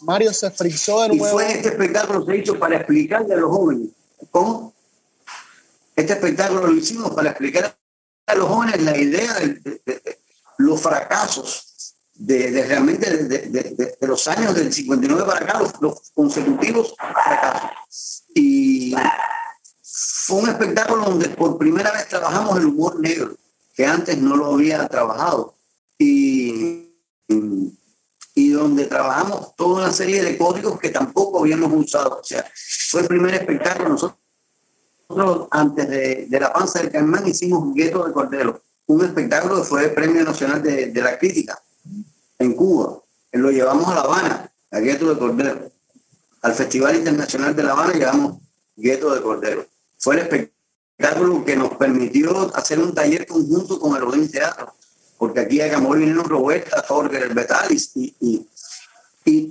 [0.04, 1.26] Mario se frizó de nuevo.
[1.26, 3.90] Y fue este espectáculo se hizo para explicarle a los jóvenes
[4.32, 4.74] cómo
[5.96, 7.76] este espectáculo lo hicimos para explicar
[8.28, 10.19] a los jóvenes la idea de,
[10.60, 18.24] los fracasos de, realmente de, los años del 59 para acá, los, consecutivos fracasos.
[18.36, 18.94] Y
[19.82, 23.36] fue un espectáculo donde por primera vez trabajamos el humor negro,
[23.74, 25.56] que antes no lo había trabajado.
[25.98, 26.90] Y,
[28.36, 32.20] y donde trabajamos toda una serie de códigos que tampoco habíamos usado.
[32.20, 32.46] O sea,
[32.90, 33.90] fue el primer espectáculo.
[33.90, 39.86] Nosotros antes de, La Panza del Caimán hicimos Gueto de Cordero, un espectáculo que fue
[39.86, 41.62] el Premio Nacional de, la Crítica
[42.40, 43.00] en Cuba.
[43.34, 45.72] Lo llevamos a La Habana, a Gueto de Cordero.
[46.42, 48.42] Al Festival Internacional de La Habana llevamos
[48.76, 49.68] Gueto de Cordero.
[50.00, 54.74] Fue el espectáculo que nos permitió hacer un taller conjunto con el Odín Teatro,
[55.20, 58.48] porque aquí a Camor vinieron Roberta, Torger, Betalis y, y,
[59.26, 59.50] y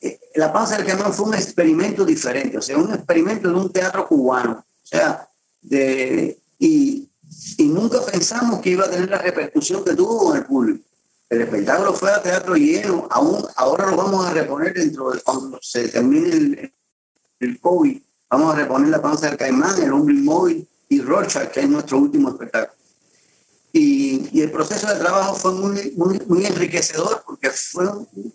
[0.00, 3.70] eh, La Panza del Caimán fue un experimento diferente, o sea, un experimento de un
[3.70, 5.28] teatro cubano o sea,
[5.60, 7.11] de, y,
[7.58, 10.84] y nunca pensamos que iba a tener la repercusión que tuvo con el público.
[11.28, 15.58] El espectáculo fue a teatro lleno, aún ahora lo vamos a reponer dentro de cuando
[15.62, 16.72] se termine el,
[17.40, 18.00] el COVID.
[18.30, 21.98] Vamos a reponer la panza del caimán, el hombre inmóvil y Rocha, que es nuestro
[21.98, 22.76] último espectáculo.
[23.74, 27.88] Y, y, el proceso de trabajo fue muy, muy, muy enriquecedor porque fue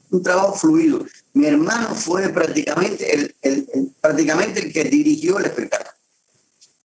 [0.10, 1.06] un, trabajo fluido.
[1.34, 5.98] Mi hermano fue prácticamente el, el, prácticamente el que dirigió el espectáculo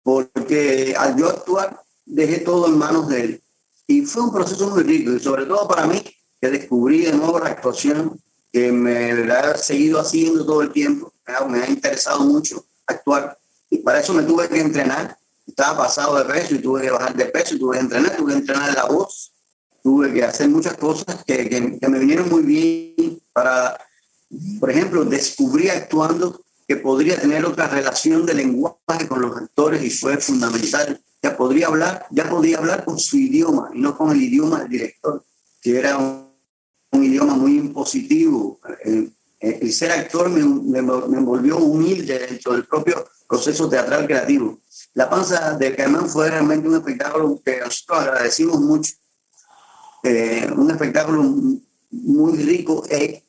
[0.03, 3.43] porque al yo actuar dejé todo en manos de él.
[3.87, 6.03] Y fue un proceso muy rico, y sobre todo para mí,
[6.41, 8.21] que descubrí de nuevo la actuación,
[8.53, 11.13] que me ha seguido haciendo todo el tiempo,
[11.49, 15.17] me ha interesado mucho actuar, y para eso me tuve que entrenar.
[15.47, 18.33] Estaba pasado de peso y tuve que bajar de peso, y tuve que entrenar, tuve
[18.33, 19.33] que entrenar la voz,
[19.83, 23.79] tuve que hacer muchas cosas que, que, que me vinieron muy bien para,
[24.59, 29.91] por ejemplo, descubrí actuando que podría tener otra relación de lenguaje con los actores y
[29.91, 31.01] fue fundamental.
[31.23, 34.69] Ya podría hablar, ya podía hablar con su idioma y no con el idioma del
[34.71, 35.25] director,
[35.61, 36.31] que era un,
[37.05, 38.59] idioma muy impositivo.
[38.83, 39.13] El,
[39.73, 44.59] ser actor me, me, me, envolvió humilde dentro del propio proceso teatral creativo.
[44.95, 48.93] La panza de Caimán fue realmente un espectáculo que nosotros agradecimos mucho.
[50.03, 51.23] Eh, un espectáculo
[51.91, 53.25] muy rico eh,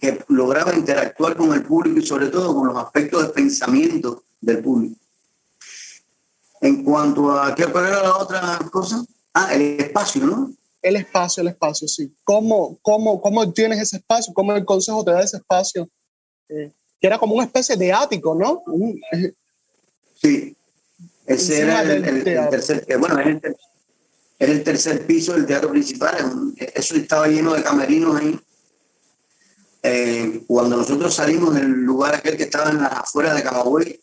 [0.00, 4.60] que lograba interactuar con el público y sobre todo con los aspectos de pensamiento del
[4.60, 5.03] público.
[6.64, 10.52] En cuanto a qué era la otra cosa, ah, el espacio, ¿no?
[10.80, 12.14] El espacio, el espacio, sí.
[12.24, 14.32] ¿Cómo, cómo, cómo tienes ese espacio?
[14.32, 15.86] ¿Cómo el consejo te da ese espacio?
[16.48, 18.62] Eh, que era como una especie de ático, ¿no?
[20.14, 20.56] sí,
[21.26, 23.56] ese era el, tercer, bueno, es el
[24.38, 26.54] el tercer piso del teatro principal.
[26.56, 28.40] Eso estaba lleno de camerinos ahí.
[29.82, 34.00] Eh, cuando nosotros salimos del lugar aquel que estaba en la afuera de Camagüey,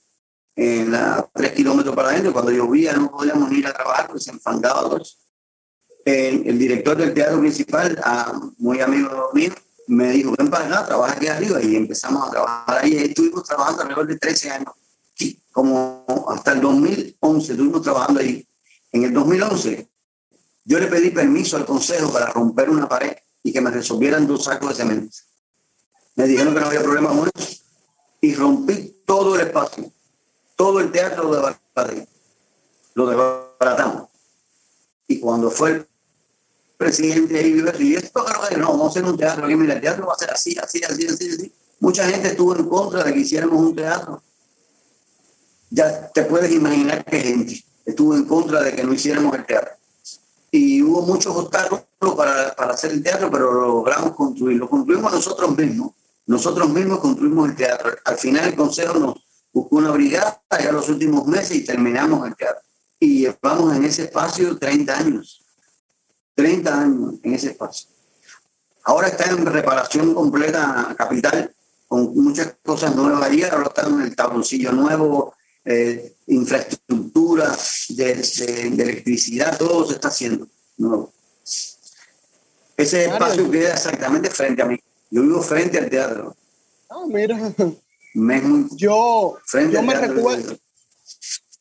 [0.55, 4.31] en la tres kilómetros para adentro, cuando llovía no podíamos ir a trabajar porque se
[4.31, 5.01] enfangaba todo
[6.05, 8.01] el director del teatro principal,
[8.57, 9.51] muy amigo mío,
[9.87, 11.61] me dijo, ven para acá, trabaja aquí arriba.
[11.61, 12.95] Y empezamos a trabajar ahí.
[12.97, 14.73] Estuvimos trabajando alrededor de 13 años.
[15.51, 18.47] como hasta el 2011 estuvimos trabajando ahí.
[18.91, 19.89] En el 2011
[20.63, 24.45] yo le pedí permiso al consejo para romper una pared y que me resolvieran dos
[24.45, 25.15] sacos de cemento.
[26.15, 27.63] Me dijeron que no había problema con eso
[28.21, 29.91] y rompí todo el espacio,
[30.61, 32.07] todo el teatro lo desbaraté,
[32.93, 34.09] lo desbaratamos.
[35.07, 35.87] Y cuando fue el
[36.77, 40.05] presidente ahí, y esto que no, vamos a hacer un teatro, y mira, el teatro
[40.05, 41.51] va a ser así, así, así, así, así.
[41.79, 44.21] Mucha gente estuvo en contra de que hiciéramos un teatro.
[45.71, 49.73] Ya te puedes imaginar qué gente estuvo en contra de que no hiciéramos el teatro
[50.51, 54.59] y hubo muchos obstáculos para, para, hacer el teatro, pero lo logramos construir.
[54.59, 55.93] Lo construimos nosotros mismos.
[56.27, 57.91] Nosotros mismos construimos el teatro.
[58.05, 59.15] Al final el Consejo nos
[59.53, 62.61] una brigada ya los últimos meses y terminamos el teatro.
[62.99, 65.43] Y llevamos en ese espacio 30 años.
[66.35, 67.89] 30 años en ese espacio.
[68.83, 71.53] Ahora está en reparación completa capital,
[71.87, 73.43] con muchas cosas nuevas allí.
[73.43, 75.35] Ahora está en el tabloncillo nuevo,
[75.65, 77.55] eh, infraestructura,
[77.89, 78.11] de,
[78.67, 80.47] electricidad, todo se está haciendo
[82.77, 84.79] Ese espacio queda exactamente frente a mí.
[85.09, 86.35] Yo vivo frente al teatro.
[86.89, 87.37] Ah, mira.
[88.75, 89.37] Yo,
[89.71, 90.57] yo me recuerdo.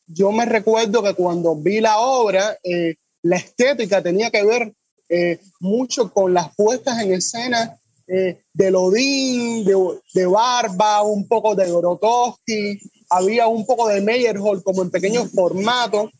[0.07, 4.73] Yo me recuerdo que cuando vi la obra, eh, la estética tenía que ver
[5.59, 9.75] mucho con las puestas en escena de Lodín, de,
[10.13, 12.79] de, Barba, un poco de Grotowski,
[13.11, 16.11] había un poco de Meyerhold como en pequeños formatos.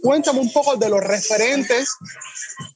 [0.00, 1.90] Cuéntame un poco de los referentes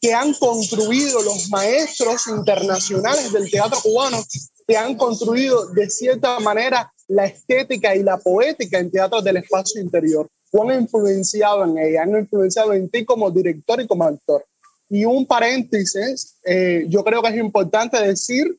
[0.01, 4.25] que han construido los maestros internacionales del teatro cubano,
[4.67, 9.81] que han construido de cierta manera la estética y la poética en teatro del espacio
[9.81, 10.29] interior.
[10.51, 12.03] ¿Cuán han influenciado en ella?
[12.03, 14.45] Han influenciado en ti como director y como actor.
[14.89, 18.57] Y un paréntesis, eh, yo creo que es importante decir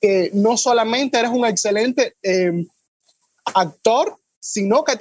[0.00, 2.64] que no solamente eres un excelente eh,
[3.54, 4.96] actor, sino que,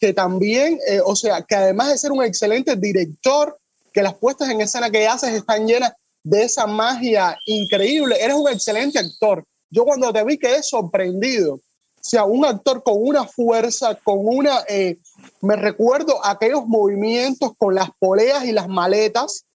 [0.00, 3.56] que también, eh, o sea, que además de ser un excelente director,
[3.92, 5.92] que las puestas en escena que haces están llenas
[6.24, 9.44] de esa magia increíble, eres un excelente actor.
[9.70, 11.60] Yo cuando te vi quedé sorprendido.
[12.04, 14.60] O sea, un actor con una fuerza, con una...
[14.68, 14.98] Eh,
[15.40, 19.46] me recuerdo aquellos movimientos con las poleas y las maletas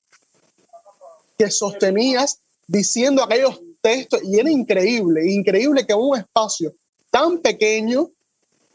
[1.37, 6.73] que sostenías diciendo aquellos textos y era increíble, increíble que un espacio
[7.11, 8.09] tan pequeño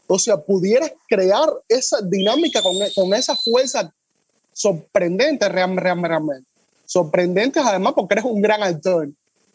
[0.07, 3.91] o sea, pudieras crear esa dinámica con, con esa fuerza
[4.53, 6.47] sorprendente realmente.
[6.85, 9.09] Sorprendente además porque eres un gran actor.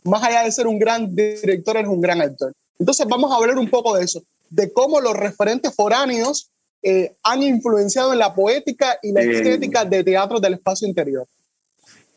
[0.05, 2.53] Más allá de ser un gran director, eres un gran actor.
[2.81, 6.51] Entonces vamos a hablar un poco de eso, de cómo los referentes foráneos
[6.83, 11.29] eh, han influenciado en la poética y la estética de teatro del espacio interior.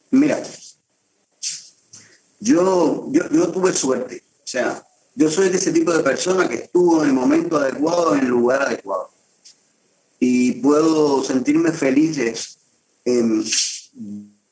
[0.09, 0.41] Mira,
[2.39, 4.23] yo, yo, yo tuve suerte.
[4.37, 4.81] O sea,
[5.15, 8.27] yo soy de ese tipo de persona que estuvo en el momento adecuado, en el
[8.27, 9.09] lugar adecuado.
[10.17, 12.57] Y puedo sentirme feliz.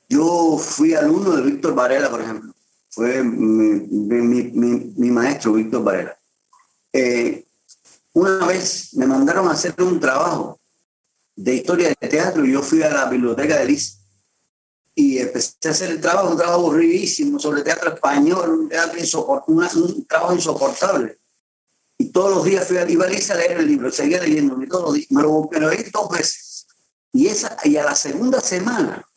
[0.09, 2.53] yo fui alumno de Víctor Varela, por ejemplo.
[2.91, 6.17] Fue mi, maestro, Víctor Varela.
[6.91, 7.45] Eh,
[8.13, 10.59] una vez me mandaron a hacer un trabajo
[11.35, 13.97] de historia de teatro y yo fui a la biblioteca de Liz
[14.93, 18.99] y empecé a hacer el trabajo, un trabajo aburridísimo sobre teatro español, un, teatro
[19.47, 21.17] un, trabajo insoportable.
[21.97, 24.93] Y todos los días fui a, iba a leer el libro, seguía leyendo, todos los
[24.95, 26.67] días, me lo, me leí dos veces.
[27.13, 29.07] Y, esa, y a la segunda semana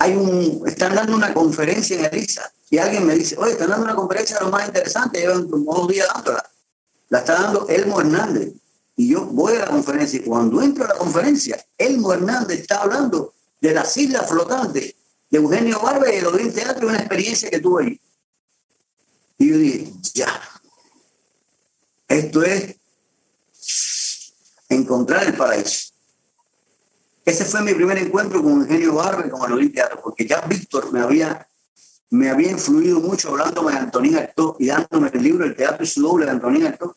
[0.00, 3.84] hay un, están dando una conferencia en Elisa y alguien me dice, oye, están dando
[3.84, 6.50] una conferencia lo más interesante, llevan como dos días dándola.
[7.10, 8.54] La está dando Elmo Hernández.
[8.96, 12.80] Y yo voy a la conferencia y cuando entro a la conferencia, Elmo Hernández está
[12.80, 14.94] hablando de las islas flotantes
[15.28, 18.00] de Eugenio Barba y el Odín Teatro, una experiencia que tuve ahí.
[19.36, 20.40] Y yo dije, ya,
[22.08, 22.74] esto es
[24.70, 25.89] encontrar el paraíso.
[27.30, 30.92] Ese fue mi primer encuentro con Eugenio Barba y con el Teatro, porque ya Víctor
[30.92, 31.46] me había,
[32.10, 35.86] me había influido mucho hablándome de Antonín Artaud y dándome el libro El Teatro y
[35.86, 36.92] su doble de Antonín Artaud,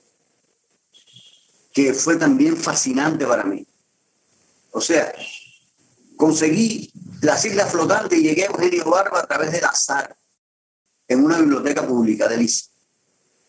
[1.72, 3.68] que fue también fascinante para mí.
[4.72, 5.14] O sea,
[6.16, 6.92] Conseguí
[7.22, 10.16] las islas flotantes y llegué a Eugenio Barba a través del azar,
[11.08, 12.70] en una biblioteca pública de Liz.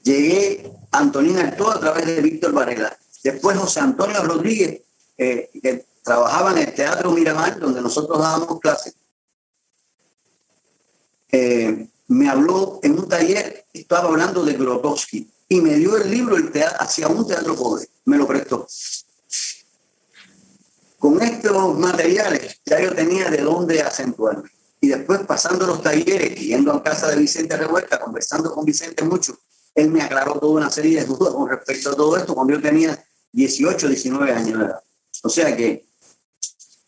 [0.02, 2.98] Llegué a Antonina Artó a través de Víctor Varela.
[3.22, 4.82] Después José Antonio Rodríguez,
[5.16, 8.94] eh, que trabajaba en el Teatro Miramar, donde nosotros dábamos clases.
[11.32, 16.36] Eh, me habló en un taller, estaba hablando de Grotowski, y me dio el libro
[16.36, 18.66] el teatro, hacia un teatro pobre, me lo prestó.
[20.98, 24.48] Con estos materiales ya yo tenía de dónde acentuarme.
[24.80, 29.38] Y después pasando los talleres, yendo a casa de Vicente Revuelta, conversando con Vicente mucho,
[29.74, 32.60] él me aclaró toda una serie de dudas con respecto a todo esto cuando yo
[32.60, 34.80] tenía 18, 19 años de edad.
[35.22, 35.86] O sea que,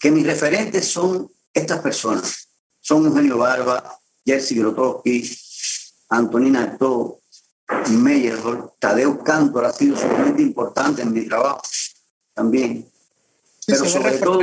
[0.07, 2.49] que mis referentes son estas personas.
[2.81, 5.29] Son Eugenio Barba, Jerzy Grotowski,
[6.11, 7.17] Antonina Artaud,
[7.89, 8.39] Meyer,
[8.79, 11.61] Tadeo Cantor ha sido sumamente importante en mi trabajo
[12.35, 12.89] también.
[13.67, 14.41] Pero sobre todo,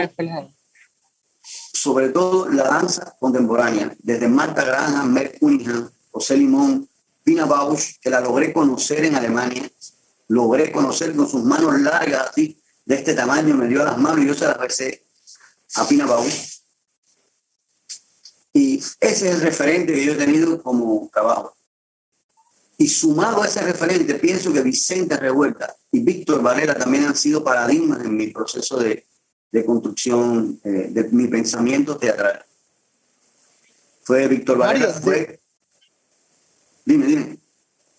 [1.71, 6.89] sobre todo la danza contemporánea, desde Marta Graham, Merck Cunningham, José Limón,
[7.23, 9.63] Pina Bausch, que la logré conocer en Alemania,
[10.28, 14.28] logré conocer con sus manos largas, así, de este tamaño, me dio las manos y
[14.28, 15.04] yo se las besé
[15.75, 16.07] a Pina.
[18.53, 21.55] Y ese es el referente que yo he tenido como trabajo.
[22.78, 27.43] Y sumado a ese referente, pienso que Vicente Revuelta y Víctor Valera también han sido
[27.43, 29.05] paradigmas en mi proceso de,
[29.51, 32.43] de construcción eh, de mi pensamiento teatral.
[34.03, 35.39] Fue Víctor Varela, fue...
[36.86, 37.38] Dime, dime.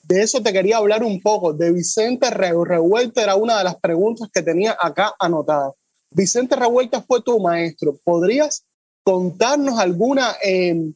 [0.03, 1.55] De eso te quería hablar un poco.
[1.55, 5.73] De Vicente Revuelta era una de las preguntas que tenía acá anotada.
[6.15, 7.99] Vicente Revuelta fue tu maestro.
[8.03, 8.65] ¿Podrías
[9.03, 10.95] contarnos alguna em,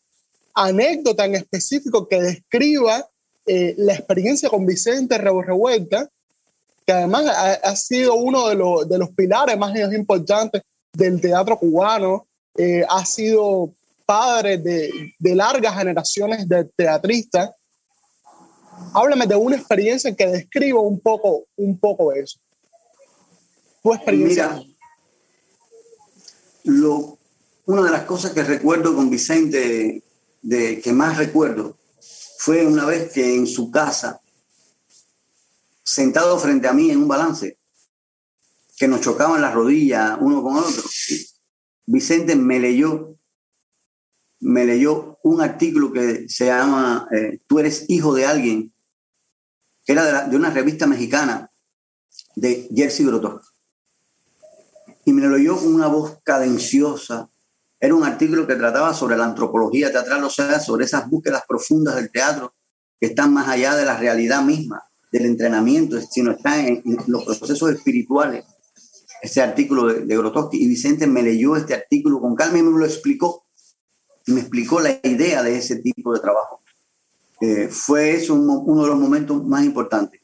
[0.54, 3.06] anécdota en específico que describa
[3.46, 6.08] eh, la experiencia con Vicente Revuelta
[6.86, 13.04] que además ha, sido uno de, los pilares más importantes del teatro cubano, eh, ha
[13.04, 13.74] sido
[14.06, 17.50] padre de, de largas generaciones de teatristas.
[18.94, 22.38] Háblame de una experiencia que describa un poco, un poco eso.
[23.82, 24.54] Tu experiencia.
[24.54, 24.77] Mira,
[26.68, 27.18] lo,
[27.66, 30.02] una de las cosas que recuerdo con Vicente,
[30.42, 31.76] de, que más recuerdo,
[32.38, 34.20] fue una vez que en su casa,
[35.82, 37.58] sentado frente a mí en un balance,
[38.76, 40.84] que nos chocaban las rodillas uno con otro,
[41.86, 43.16] Vicente me leyó,
[44.40, 48.72] me leyó un artículo que se llama eh, Tú eres hijo de alguien,
[49.84, 51.50] que era de, una revista mexicana
[52.36, 53.47] de Jersey Grotowski.
[55.08, 57.30] Y me lo leyó con una voz cadenciosa.
[57.80, 61.96] Era un artículo que trataba sobre la antropología teatral, o sea, sobre esas búsquedas profundas
[61.96, 62.52] del teatro
[63.00, 67.70] que están más allá de la realidad misma, del entrenamiento, sino están en los procesos
[67.70, 68.44] espirituales
[69.22, 72.78] ese artículo de, de Grotowski y Vicente me leyó este artículo con calma y me
[72.78, 73.46] lo explicó.
[74.26, 76.60] Y me explicó la idea de ese tipo de trabajo.
[77.40, 80.20] Eh, fue eso uno de los momentos más importantes.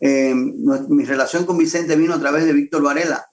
[0.00, 3.26] Eh, mi relación con Vicente vino a través de Víctor Varela,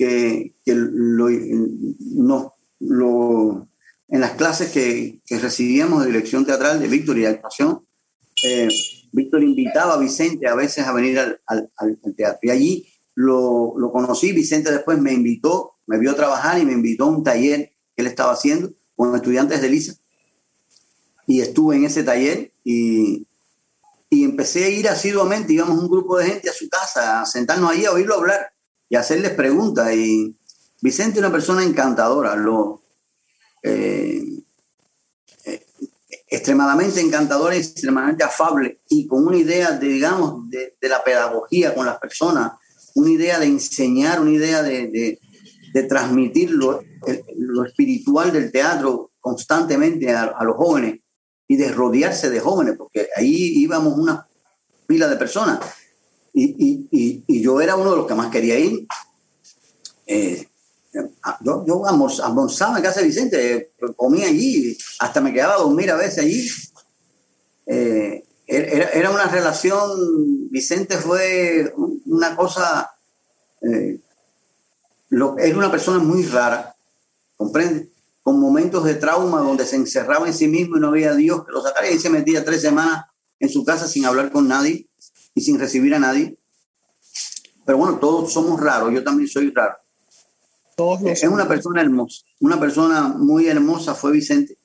[0.00, 3.68] que, que lo, no, lo,
[4.08, 7.86] en las clases que, que, recibíamos de dirección teatral de Víctor y de actuación,
[8.42, 8.68] eh,
[9.12, 12.38] Víctor invitaba a Vicente a veces a venir al, al, al teatro.
[12.44, 17.04] Y allí lo, lo, conocí, Vicente después me invitó, me vio trabajar y me invitó
[17.04, 19.96] a un taller que él estaba haciendo con estudiantes de Lisa.
[21.26, 23.26] Y estuve en ese taller y,
[24.08, 27.70] y empecé a ir asiduamente, íbamos un grupo de gente a su casa, a sentarnos
[27.70, 28.50] ahí a oírlo hablar
[28.90, 29.94] y a hacerles preguntas.
[29.94, 30.36] Y
[30.82, 32.82] Vicente es una persona encantadora, lo,
[33.62, 34.22] eh,
[35.44, 35.66] eh,
[36.28, 41.86] extremadamente encantadora y extremadamente afable y con una idea, de, digamos, de, la pedagogía con
[41.86, 42.52] las personas,
[42.94, 44.88] una idea de enseñar, una idea de,
[45.72, 46.82] de, transmitir lo,
[47.36, 50.98] lo, espiritual del teatro constantemente a, los jóvenes
[51.46, 54.26] y de rodearse de jóvenes, porque ahí íbamos una
[54.86, 55.60] pila de personas.
[56.32, 58.86] Y, y, y, yo era uno de los que más quería ir.
[60.06, 60.46] Eh,
[61.40, 65.96] yo, yo almorzaba en casa de Vicente, comía allí, hasta me quedaba a dormir a
[65.96, 66.48] veces allí.
[67.66, 71.72] Eh, era, era, una relación, Vicente fue
[72.06, 72.90] una cosa,
[73.62, 74.00] eh,
[75.38, 76.74] es una persona muy rara,
[77.36, 77.90] ¿comprende?
[78.22, 81.52] Con momentos de trauma donde se encerraba en sí mismo y no había Dios que
[81.52, 83.04] lo sacara y se metía tres semanas
[83.38, 84.89] en su casa sin hablar con nadie
[85.34, 86.36] y sin recibir a nadie.
[87.64, 89.76] Pero bueno, todos somos raros, yo también soy raro.
[90.76, 94.56] Todos es una persona hermosa, una persona muy hermosa fue Vicente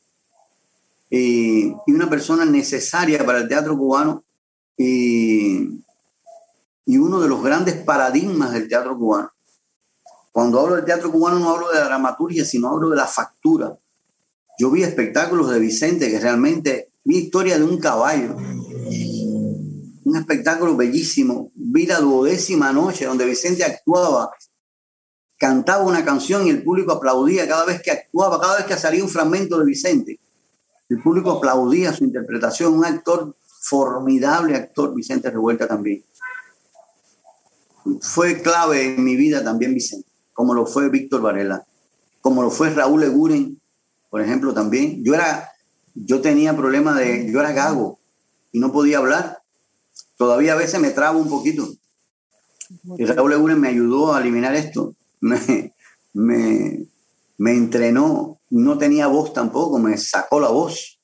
[1.09, 4.23] y, una persona necesaria para el teatro cubano
[4.77, 5.83] y,
[6.85, 9.31] y uno de los grandes paradigmas del teatro cubano.
[10.31, 13.77] Cuando hablo del teatro cubano no hablo de la dramaturgia, sino hablo de la factura.
[14.59, 18.35] Yo vi espectáculos de Vicente que realmente vi historia de un caballo,
[20.15, 21.51] un espectáculo bellísimo.
[21.55, 24.31] Vi la duodécima noche donde Vicente actuaba,
[25.37, 29.03] cantaba una canción y el público aplaudía cada vez que actuaba, cada vez que salía
[29.03, 30.19] un fragmento de Vicente.
[30.89, 32.73] El público aplaudía su interpretación.
[32.73, 36.03] Un actor formidable, actor Vicente Revuelta también.
[38.01, 41.65] Fue clave en mi vida también Vicente, como lo fue Víctor Varela,
[42.21, 43.59] como lo fue Raúl Eguren,
[44.09, 45.03] por ejemplo, también.
[45.03, 45.51] Yo era,
[45.93, 47.99] yo tenía problemas de, yo era gago
[48.51, 49.44] y no podía hablar.
[50.17, 51.67] Todavía a veces me trabo un poquito.
[52.97, 54.95] Y Raúl Eguren me ayudó a eliminar esto.
[55.21, 55.73] Me,
[56.13, 56.85] me,
[57.37, 60.99] me entrenó no tenía voz tampoco, me sacó la voz.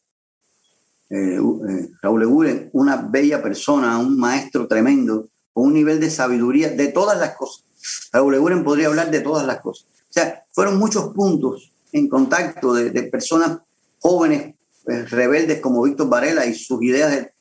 [1.10, 6.70] Eh, eh, Raúl Eguren, una bella persona, un maestro tremendo, con un nivel de sabiduría
[6.70, 7.66] de todas las cosas.
[8.14, 9.88] Raúl Eguren podría hablar de todas las cosas.
[10.10, 13.60] O sea, fueron muchos puntos en contacto de, personas
[14.00, 14.56] jóvenes,
[14.88, 17.34] eh, rebeldes como Víctor Varela y sus ideas de,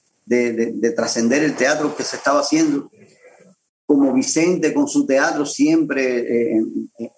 [0.94, 2.90] trascender el teatro que se estaba haciendo,
[3.86, 6.24] como Vicente con su teatro siempre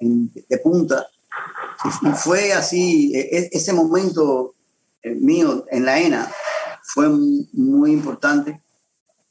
[0.01, 1.07] de punta,
[2.03, 4.55] y fue así, e, e, ese momento
[5.03, 6.31] eh, mío en la ENA
[6.83, 8.61] fue muy importante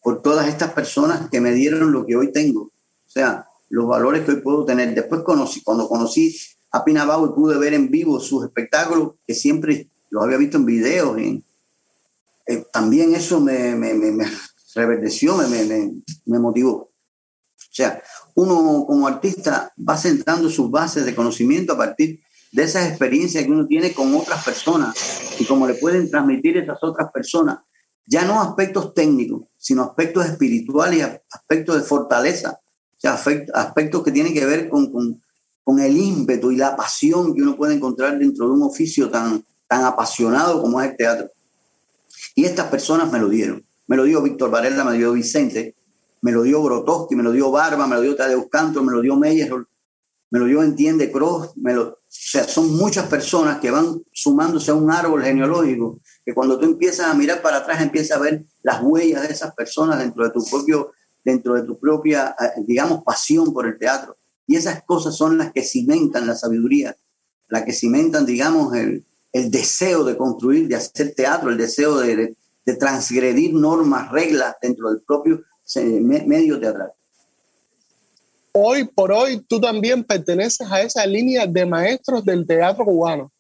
[0.01, 2.63] por todas estas personas que me dieron lo que hoy tengo.
[2.63, 4.93] O sea, los valores que hoy puedo tener.
[4.93, 6.35] Después conocí, cuando conocí
[6.71, 10.57] a Pina Bau y pude ver en vivo sus espectáculos, que siempre los había visto
[10.57, 11.43] en videos, y,
[12.47, 14.25] eh, también eso me, me, me,
[14.75, 15.91] reverdeció, me, me,
[16.25, 16.73] me motivó.
[16.73, 18.01] O sea,
[18.35, 22.21] uno como artista va sentando sus bases de conocimiento a partir
[22.51, 24.93] de esas experiencias que uno tiene con otras personas
[25.39, 27.59] y cómo le pueden transmitir esas otras personas,
[28.05, 33.13] ya no aspectos técnicos, sino aspectos espirituales y aspectos de fortaleza, o sea,
[33.53, 35.21] aspectos que tienen que ver con, con,
[35.63, 39.43] con, el ímpetu y la pasión que uno puede encontrar dentro de un oficio tan,
[39.67, 41.31] tan apasionado como es el teatro.
[42.35, 43.63] Y estas personas me lo dieron.
[43.87, 45.75] Me lo dio Víctor Varela, me lo dio Vicente,
[46.21, 49.01] me lo dio Grotowski, me lo dio Barba, me lo dio Tadeusz Cantor, me lo
[49.01, 49.51] dio Meyer,
[50.29, 54.71] me lo dio Entiende Cross, me lo, o sea, son muchas personas que van sumándose
[54.71, 58.43] a un árbol genealógico, que cuando tú empiezas a mirar para atrás, empiezas a ver
[58.63, 60.91] las huellas de esas personas dentro de tu propio,
[61.23, 64.17] dentro de tu propia, eh, digamos, pasión por el teatro.
[64.47, 66.95] Y esas cosas son las que cimentan la sabiduría,
[67.49, 72.35] las que cimentan, digamos, el, el deseo de construir, de hacer teatro, el deseo de,
[72.65, 75.41] de transgredir normas, reglas dentro del propio
[76.25, 76.91] medio teatral.
[78.53, 83.31] Hoy por hoy tú también perteneces a esa línea de maestros del teatro cubano.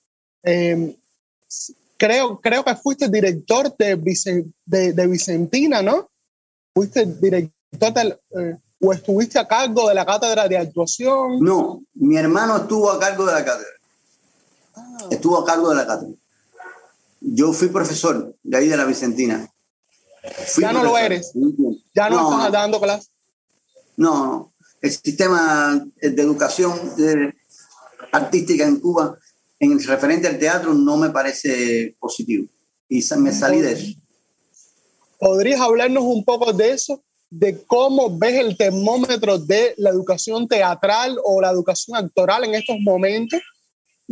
[0.41, 0.95] Em,
[1.97, 3.95] creo, creo que fuiste director de,
[4.65, 6.09] de, Vicentina, ¿no?
[6.73, 7.51] Fuiste director
[8.39, 11.39] eh, o estuviste a cargo de la cátedra de actuación.
[11.41, 13.80] No, mi hermano estuvo a cargo de la cátedra.
[15.09, 16.15] Estuvo a cargo de la cátedra.
[17.19, 19.51] Yo fui profesor de ahí de la Vicentina.
[20.57, 21.31] ya no lo eres.
[21.93, 23.09] Ya no, estás dando clases.
[23.95, 26.73] No, el sistema de educación
[28.11, 29.17] artística en Cuba,
[29.59, 32.47] en el referente al teatro, no me parece positivo.
[32.89, 33.97] Y me salí de eso.
[35.19, 37.03] ¿Podrías hablarnos un poco de eso?
[37.29, 42.77] De cómo ves el termómetro de la educación teatral o la educación actoral en estos
[42.81, 43.39] momentos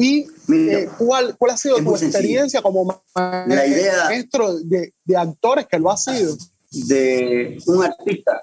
[0.01, 5.91] ¿Y eh, ¿cuál, cuál ha sido tu experiencia como maestro de, de, actores que lo
[5.91, 6.37] ha sido?
[6.71, 8.41] De un artista,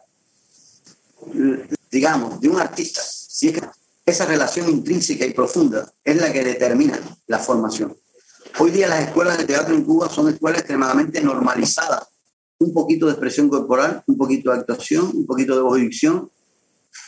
[1.90, 3.62] digamos, de un artista, si es que
[4.04, 7.96] esa relación intrínseca y profunda es la que determina la formación.
[8.58, 12.06] Hoy día las escuelas de teatro en Cuba son escuelas extremadamente normalizadas.
[12.58, 16.30] Un poquito de expresión corporal, un poquito de actuación, un poquito de voz y dicción,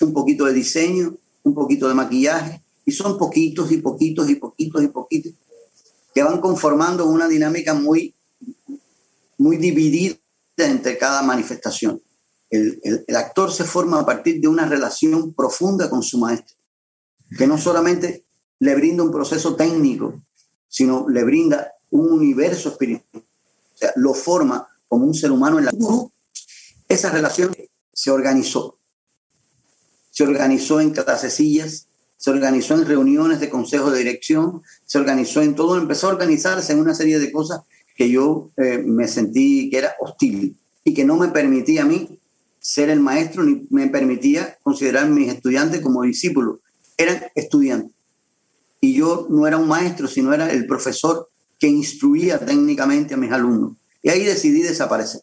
[0.00, 4.82] un poquito de diseño, un poquito de maquillaje, y son poquitos y poquitos y poquitos
[4.82, 5.32] y poquitos
[6.14, 8.14] que van conformando una dinámica muy,
[9.36, 10.16] muy dividida
[10.56, 12.00] entre cada manifestación.
[12.48, 16.56] El, el, actor se forma a partir de una relación profunda con su maestro,
[17.36, 18.24] que no solamente
[18.58, 20.22] le brinda un proceso técnico,
[20.66, 23.22] sino le brinda un universo espiritual.
[23.22, 25.72] O sea, lo forma como un ser humano en la...
[26.88, 27.54] Esa relación
[27.92, 28.78] se organizó.
[30.10, 31.87] Se organizó en clasecillas,
[32.18, 36.72] se organizó en reuniones de consejo de dirección, se organizó en todo, empezó a organizarse
[36.72, 37.60] en una serie de cosas
[37.96, 42.18] que yo eh, me sentí que era hostil y que no me permitía a mí
[42.60, 46.58] ser el maestro ni me permitía considerar a mis estudiantes como discípulos.
[46.96, 47.94] Eran estudiantes.
[48.80, 53.30] Y yo no era un maestro, sino era el profesor que instruía técnicamente a mis
[53.30, 53.76] alumnos.
[54.02, 55.22] Y ahí decidí desaparecer.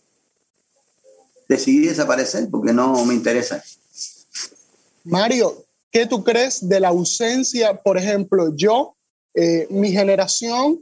[1.49, 3.61] Decidí desaparecer porque no me interesa.
[5.03, 5.64] Mario,
[5.95, 7.73] ¿Qué tú crees de la ausencia?
[7.81, 8.97] Por ejemplo, yo,
[9.33, 10.81] eh, mi generación,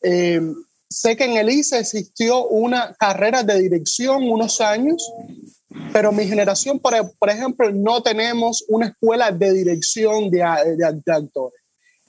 [0.00, 0.40] eh,
[0.88, 5.12] sé que en el ICE existió una carrera de dirección unos años,
[5.92, 6.94] pero mi generación, por,
[7.28, 11.60] ejemplo, no tenemos una escuela de dirección de, actores.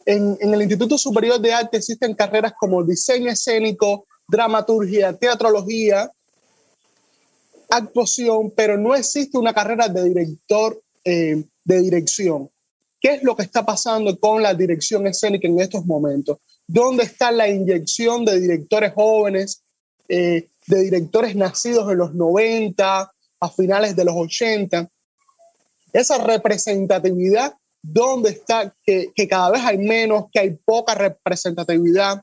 [0.05, 6.11] En, en, el Instituto Superior de Arte existen carreras como diseño escénico, dramaturgia, teatrología,
[7.71, 12.49] actuación, pero no existe una carrera de director eh, de dirección.
[12.99, 16.39] ¿Qué es lo que está pasando con la dirección escénica en estos momentos?
[16.67, 19.61] ¿Dónde está la inyección de directores jóvenes,
[20.07, 24.89] eh, de directores nacidos en los 90, a finales de los 80?
[25.93, 27.53] Esa representatividad,
[27.83, 28.73] ¿dónde está?
[28.83, 32.19] Que, que cada vez hay menos, que hay poca representatividad,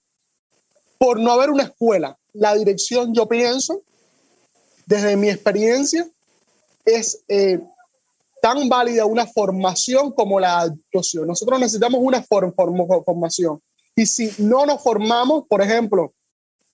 [0.99, 2.19] por no haber una escuela.
[2.33, 3.81] La dirección, yo pienso,
[4.87, 6.05] desde mi experiencia,
[6.85, 7.61] es eh,
[8.47, 11.27] tan válida una formación como la actuación.
[11.27, 13.61] Nosotros necesitamos una formación.
[13.97, 16.13] Y si no nos formamos, por ejemplo,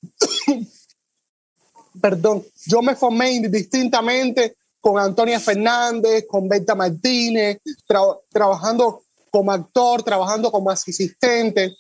[2.03, 7.61] perdón, yo me formé indistintamente con Antonia Fernández, con Berta Martínez,
[8.31, 11.75] trabajando como actor, trabajando como asistente,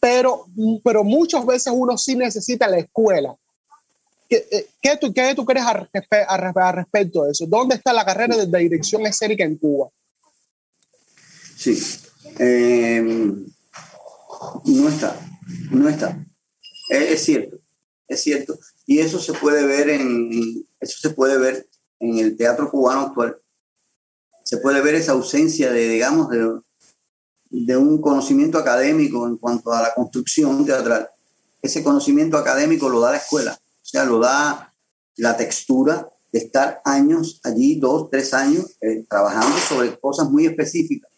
[0.00, 0.46] pero,
[0.82, 3.36] pero muchas veces uno sí necesita la escuela.
[4.30, 7.46] Eh, ¿Qué, tú, qué tú crees al, respecto de eso?
[7.46, 9.88] ¿Dónde está la carrera de dirección escénica en Cuba?
[11.56, 11.78] Sí.
[12.38, 13.00] Eh,
[14.64, 15.16] no está.
[15.70, 16.18] No está.
[16.90, 17.56] Es, cierto.
[18.06, 18.58] Es cierto.
[18.86, 21.66] Y eso se puede ver en eso se puede ver
[21.98, 23.36] en el teatro cubano actual.
[24.44, 26.60] Se puede ver esa ausencia de, digamos, de,
[27.50, 31.08] de un conocimiento académico en cuanto a la construcción teatral.
[31.60, 33.58] Ese conocimiento académico lo da la escuela
[33.90, 34.74] sea, lo da
[35.16, 41.10] la textura de estar años allí, dos, tres años, eh, trabajando sobre cosas muy específicas.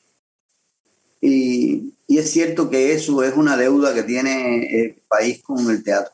[1.21, 5.83] Y, y es cierto que eso es una deuda que tiene el país con el
[5.83, 6.13] teatro.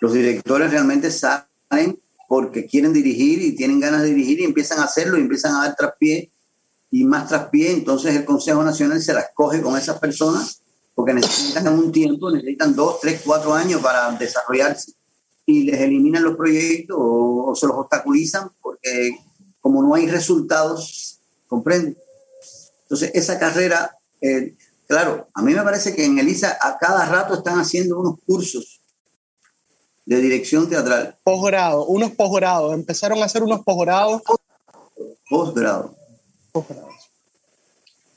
[0.00, 4.84] Los directores realmente salen porque quieren dirigir y tienen ganas de dirigir y empiezan a
[4.84, 6.30] hacerlo y empiezan a dar traspié
[6.90, 7.72] y más traspié.
[7.72, 10.60] Entonces el Consejo Nacional se las coge con esas personas
[10.94, 14.92] porque necesitan un tiempo, necesitan dos, tres, cuatro años para desarrollarse
[15.46, 19.16] y les eliminan los proyectos o, se los obstaculizan porque
[19.60, 21.96] como no hay resultados, comprende.
[22.82, 24.54] Entonces esa carrera, eh,
[24.86, 28.80] claro, a mí me parece que en Elisa a cada rato están haciendo unos cursos
[30.06, 31.18] de dirección teatral.
[31.22, 34.22] Posgrado, unos posgrados, empezaron a hacer unos posgrados.
[35.28, 35.94] Posgrado.
[36.52, 37.10] Posgrados.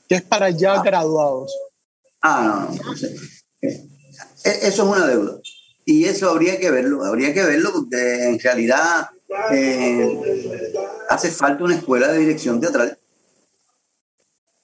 [0.08, 1.52] Que es para ya graduados.
[2.20, 2.92] Ah, no, no.
[3.62, 3.88] Eh,
[4.42, 5.40] eso es una deuda.
[5.84, 9.08] Y eso habría que verlo, habría que verlo porque en realidad
[9.52, 10.20] eh,
[11.10, 12.98] hace falta una escuela de dirección teatral.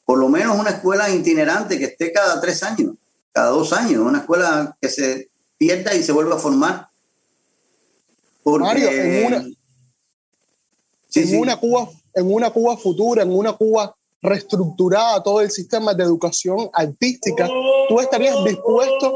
[0.05, 2.95] Por lo menos una escuela itinerante que esté cada tres años,
[3.33, 6.89] cada dos años, una escuela que se pierda y se vuelva a formar.
[8.45, 9.47] Mario, en una,
[11.15, 16.05] en, Una Cuba, en una Cuba futura, en una Cuba reestructurada todo el sistema de
[16.05, 17.49] educación artística,
[17.89, 19.15] tú estarías dispuesto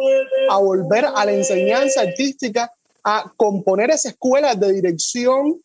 [0.50, 2.70] a volver a la enseñanza artística,
[3.02, 5.60] a componer esa escuela de dirección.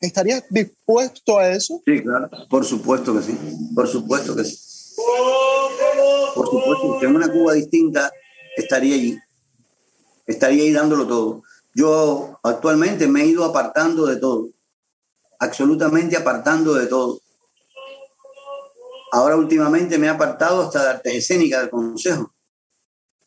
[0.00, 1.82] ¿Estarías dispuesto a eso?
[1.84, 3.38] Sí, claro, por supuesto que sí,
[3.74, 4.58] por supuesto que sí.
[6.34, 8.12] Por supuesto que en una Cuba distinta
[8.56, 9.18] estaría allí,
[10.26, 11.42] estaría ahí dándolo todo.
[11.74, 14.48] Yo actualmente me he ido apartando de todo,
[15.40, 17.23] absolutamente apartando de todo
[19.14, 22.34] Ahora últimamente me he apartado hasta de artes escénicas del consejo.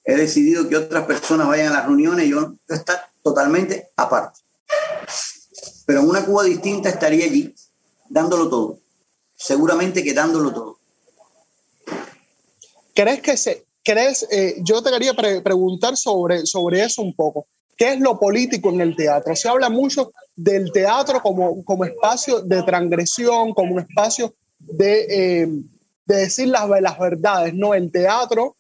[0.04, 4.42] He decidido que otras personas vayan a las reuniones y yo estar totalmente aparte.
[5.86, 7.56] Pero en una Cuba distinta estaría allí,
[8.10, 8.80] dándolo todo.
[9.38, 10.78] Seguramente que dándolo todo.
[12.94, 17.48] ¿Crees que se, crees, eh, yo te quería preguntar sobre, sobre eso un poco.
[17.78, 19.34] ¿Qué es lo político en el teatro?
[19.38, 25.06] Se habla mucho del teatro como, como espacio de transgresión, como un espacio de,
[25.44, 25.50] eh,
[26.08, 27.74] de decir las, las verdades, ¿no?
[27.74, 28.56] El teatro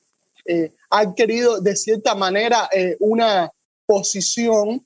[0.45, 3.51] eh, ha querido, de cierta manera, eh, una
[3.85, 4.83] posición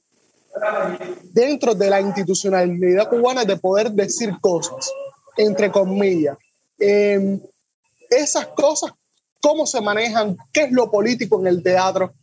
[1.23, 4.91] dentro de la institucionalidad cubana de poder decir cosas,
[5.37, 6.37] entre comillas.
[6.77, 7.39] Em,
[8.09, 8.91] esas cosas,
[9.39, 10.37] ¿cómo se manejan?
[10.51, 12.13] ¿Qué es lo político en el teatro?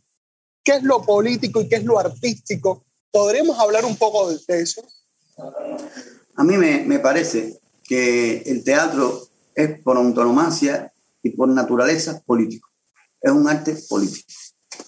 [0.63, 2.83] ¿Qué es lo político y qué es lo artístico?
[3.11, 4.83] ¿Podríamos hablar un poco de eso?
[6.35, 9.28] A mí me, me parece que el teatro
[9.59, 10.91] es por autonomía
[11.21, 12.69] y por naturaleza político.
[13.21, 14.27] Es un arte político.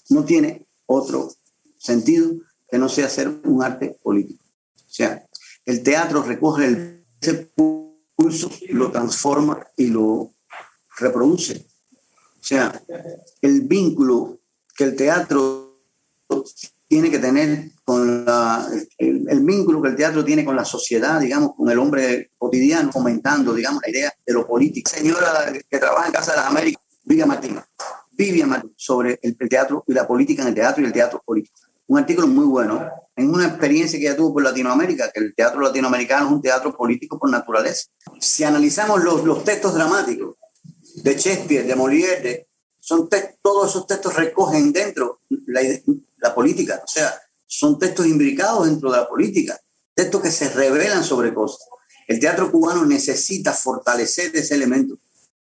[0.10, 1.30] No tiene otro
[1.78, 2.32] sentido
[2.70, 4.46] que no sea ser un arte político.
[4.76, 5.28] O sea,
[5.66, 7.52] el teatro recoge el,
[8.16, 10.32] pulso, lo transforma y lo
[10.98, 11.68] reproduce.
[12.40, 12.82] O sea,
[13.42, 14.40] el vínculo
[14.76, 15.78] que el teatro
[16.88, 18.66] tiene que tener con la,
[18.98, 23.54] el, vínculo que el teatro tiene con la sociedad, digamos, con el hombre cotidiano, comentando,
[23.54, 24.90] digamos, la idea de lo político.
[24.90, 27.60] Señora que trabaja en Casa de las Américas, Vivian Martín,
[28.14, 31.60] Vivian sobre el, teatro y la política en el teatro y el teatro político.
[31.88, 35.60] Un artículo muy bueno, en una experiencia que ella tuvo por Latinoamérica, que el teatro
[35.60, 37.90] latinoamericano es un teatro político por naturaleza.
[38.22, 40.38] Si analizamos los, los textos dramáticos
[40.96, 42.48] de Shakespeare, de Molière,
[42.80, 43.10] son
[43.42, 45.60] todos esos textos recogen dentro la,
[46.20, 47.14] la política, o sea,
[47.52, 49.60] son textos imbricados dentro de la política,
[49.94, 51.68] textos que se revelan sobre cosas.
[52.08, 54.98] El teatro cubano necesita fortalecer ese elemento,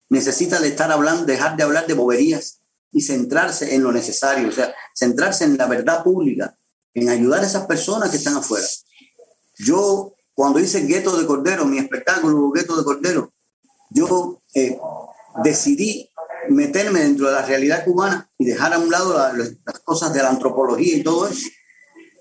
[0.07, 2.59] necesita de estar hablando, dejar de hablar de boberías
[2.93, 6.57] y centrarse en lo necesario, o sea, centrarse en la verdad pública,
[6.93, 8.65] en ayudar a esas personas que están afuera.
[9.57, 13.33] Yo, cuando hice Gueto de Cordero, mi espectáculo Gueto de Cordero,
[13.89, 14.79] yo eh,
[15.43, 16.09] decidí
[16.47, 20.29] meterme dentro de la realidad cubana y dejar a un lado las cosas de la
[20.29, 21.49] antropología y todo eso,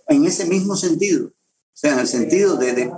[0.09, 1.33] en ese mismo sentido, o
[1.73, 2.91] sea, en el sentido de,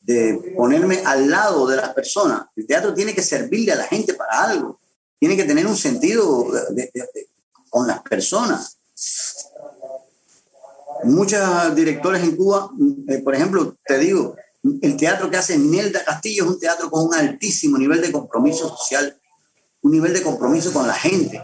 [0.00, 2.46] de, ponerme al lado de las personas.
[2.56, 4.78] El teatro tiene que servirle a la gente para algo,
[5.18, 6.46] tiene que tener un sentido
[7.68, 8.78] con las personas.
[11.04, 12.70] Muchos directores en Cuba,
[13.08, 14.34] eh, por ejemplo, te digo,
[14.82, 18.68] el teatro que hace Nelda Castillo es un teatro con un altísimo nivel de compromiso
[18.76, 19.16] social
[19.82, 21.42] un nivel de compromiso con la gente.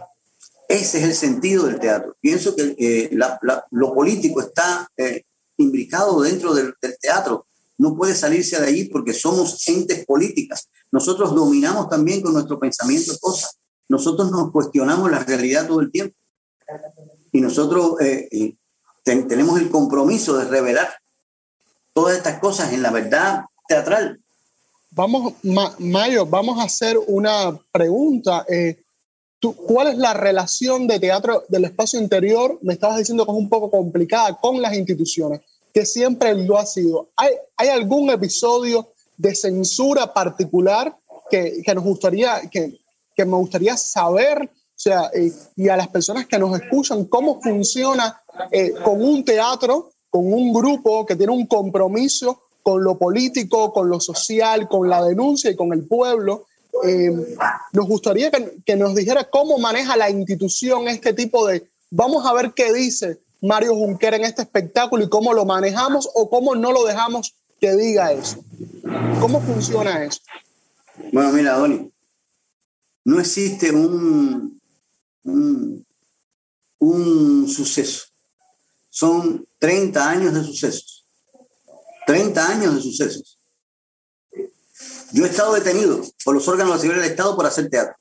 [0.75, 2.17] Ese es el sentido del teatro.
[2.21, 3.17] Pienso que eh,
[3.71, 5.23] lo político está eh,
[5.57, 7.47] imbricado dentro del, teatro.
[7.79, 10.69] No puede salirse de ahí porque somos entes políticas.
[10.91, 13.57] Nosotros dominamos también con nuestro pensamiento cosas.
[13.89, 16.17] Nosotros nos cuestionamos la realidad todo el tiempo.
[17.31, 18.57] Y nosotros eh,
[19.05, 20.93] tenemos el compromiso de revelar
[21.93, 24.21] todas estas cosas en la verdad teatral.
[24.91, 25.35] Vamos,
[25.79, 28.45] Mayo, vamos a hacer una pregunta.
[28.49, 28.84] Eh,
[29.53, 32.59] ¿cuál es la relación de teatro del espacio interior?
[32.63, 35.41] Me estabas diciendo que es un poco complicada con las instituciones,
[35.73, 37.09] que siempre lo ha sido.
[37.17, 40.95] ¿Hay, hay algún episodio de censura particular
[41.31, 42.79] que, que nos gustaría, que,
[43.15, 44.43] que, me gustaría saber?
[44.43, 48.21] O sea, eh, y a las personas que nos escuchan, ¿cómo funciona
[48.51, 53.89] eh, con un teatro, con un grupo que tiene un compromiso con lo político, con
[53.89, 56.47] lo social, con la denuncia y con el pueblo?
[56.83, 57.37] Eh,
[57.73, 62.53] nos gustaría que, nos dijera cómo maneja la institución este tipo de, vamos a ver
[62.53, 66.85] qué dice Mario Junquera en este espectáculo y cómo lo manejamos o cómo no lo
[66.85, 68.45] dejamos que diga eso.
[69.21, 70.21] ¿Cómo funciona eso?
[71.13, 71.91] Bueno, mira, Doni,
[73.05, 74.61] no existe un,
[76.79, 78.05] un suceso.
[78.91, 81.05] Son 30 años de sucesos.
[82.07, 83.34] 30 años de sucesos.
[85.15, 87.95] Yo he estado detenido por los órganos de del Estado por hacer teatro.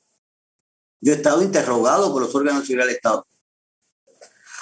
[0.99, 3.27] Yo he estado interrogado por los órganos de del Estado.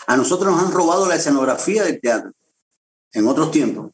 [0.06, 2.34] A nosotros nos han robado la escenografía del teatro
[3.14, 3.94] en otros tiempos.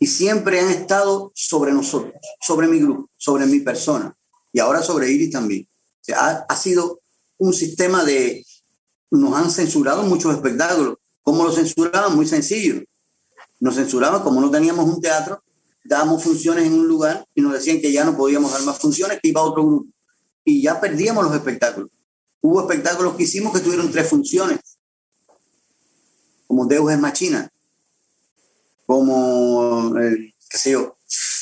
[0.00, 4.12] Y siempre han estado sobre nosotros, sobre mi grupo, sobre mi persona.
[4.52, 5.68] Y ahora sobre Iris también.
[6.16, 6.98] ha, ha sido
[7.36, 8.44] un sistema de...
[9.12, 10.98] Nos han censurado muchos espectáculos.
[11.22, 12.16] ¿Cómo lo censuraban?
[12.16, 12.82] Muy sencillo.
[13.60, 15.40] Nos censuraban como no teníamos un teatro,
[15.88, 19.18] dábamos funciones en un lugar y nos decían que ya no podíamos dar más funciones,
[19.20, 19.86] que iba a otro grupo.
[20.44, 21.90] Y ya perdíamos los espectáculos.
[22.42, 24.60] Hubo espectáculos que hicimos que tuvieron tres funciones,
[26.46, 27.50] como Deus es Machina,
[28.86, 30.96] como, eh, qué sé yo.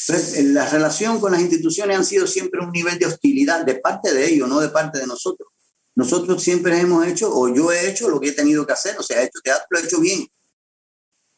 [0.08, 4.14] Entonces, la relación con las instituciones han sido siempre un nivel de hostilidad de parte
[4.14, 5.48] de ellos, no de parte de nosotros.
[5.96, 9.02] Nosotros siempre hemos hecho, o yo he hecho lo que he tenido que hacer, o
[9.02, 10.26] sea, he hecho teatro, lo he hecho bien,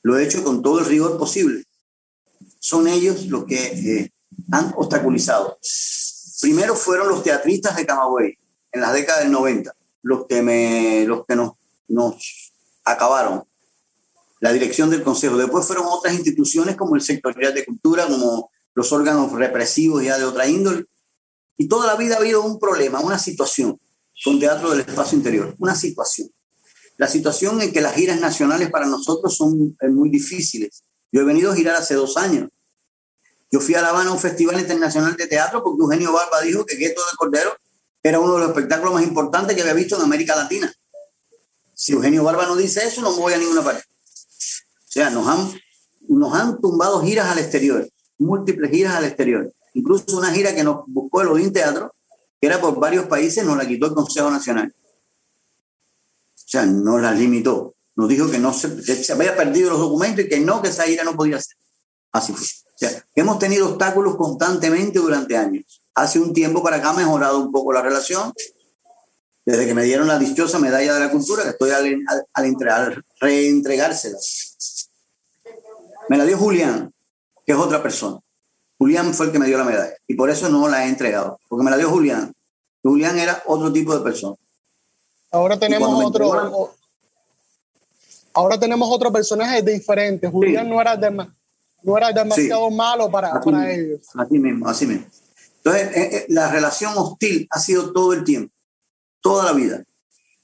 [0.03, 1.65] lo he hecho con todo el rigor posible
[2.69, 4.13] son ellos los que eh,
[4.53, 5.59] han obstaculizado.
[6.43, 8.37] Primero fueron los teatristas de Camagüey
[8.73, 11.53] en las décadas del 90, los que, me, los que nos,
[11.89, 12.53] nos
[12.85, 13.43] acabaron.
[14.41, 15.39] La dirección del Consejo.
[15.39, 20.25] Después fueron otras instituciones como el Sectorial de Cultura, como los órganos represivos ya de
[20.25, 20.85] otra índole.
[21.57, 23.81] Y toda la vida ha habido un problema, una situación
[24.23, 26.29] con Teatro del Espacio Interior, una situación.
[26.99, 31.25] La situación en que las giras nacionales para nosotros son eh, muy difíciles yo he
[31.25, 32.51] venido a girar hace dos años.
[33.51, 36.67] Yo fui a La Habana a un festival internacional de teatro porque Eugenio Barba dijo
[36.67, 37.57] que Gueto de Cordero
[38.03, 40.73] era uno de los espectáculos más importantes que había visto en América Latina.
[41.75, 43.83] Si Eugenio Barba no dice eso, no me voy a ninguna parte.
[43.83, 45.61] O sea, nos han,
[46.09, 47.89] nos han tumbado giras al exterior,
[48.19, 49.53] múltiples giras al exterior.
[49.75, 51.95] Incluso una gira que nos buscó el Odín Teatro,
[52.41, 54.75] que era por varios países, nos la quitó el Consejo Nacional.
[56.35, 60.25] O sea, nos la limitó nos dijo que no se, se había perdido los documentos
[60.25, 61.57] y que no, que esa ira no podía ser.
[62.13, 62.47] Así fue.
[62.79, 65.83] O sea, hemos tenido obstáculos constantemente durante años.
[65.97, 68.33] Hace un tiempo para acá ha mejorado un poco la relación.
[69.45, 72.05] Desde que me dieron la dichosa medalla de la cultura, que estoy al,
[72.35, 74.17] al, reentregársela.
[76.09, 76.93] Me la dio Julián,
[77.45, 78.21] que es otra persona.
[78.79, 81.41] Julián fue el que me dio la medalla y por eso no la he entregado,
[81.49, 82.33] porque me la dio Julián.
[82.81, 84.37] Julián era otro tipo de persona.
[85.33, 86.77] Ahora tenemos otro,
[88.35, 90.29] ahora tenemos otro personaje diferente.
[90.29, 90.97] Julián no, era
[91.83, 94.01] no era demasiado malo para, para ellos.
[94.15, 95.07] Así mismo, así mismo.
[95.59, 98.55] Entonces, eh, eh, la relación hostil ha sido todo el tiempo,
[99.21, 99.85] toda la vida.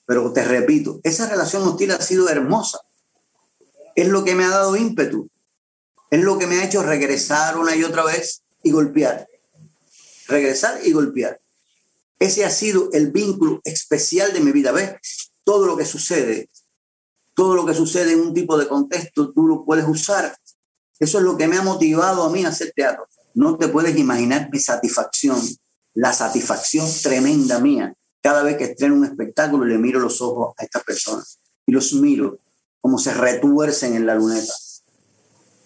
[0.06, 2.78] Pero te repito, esa relación hostil ha sido hermosa.
[3.94, 5.28] Es lo que me ha dado ímpetu.
[6.10, 9.26] Es lo que me ha hecho regresar una y otra vez y golpear.
[10.28, 11.40] Regresar y golpear.
[12.18, 14.72] Ese ha sido el vínculo especial de mi vida.
[14.72, 14.96] ¿Ves?
[15.44, 16.48] Todo lo que sucede
[17.34, 20.36] todo lo que sucede en un tipo de contexto tú lo puedes usar.
[20.98, 23.06] Eso es lo que me ha motivado a mí a hacer teatro.
[23.34, 25.40] No te puedes imaginar mi satisfacción,
[25.94, 27.94] la satisfacción tremenda mía.
[28.22, 31.92] Cada vez que estreno un espectáculo le miro los ojos a estas personas y los
[31.94, 32.38] miro
[32.80, 34.52] como se retuercen en la luneta.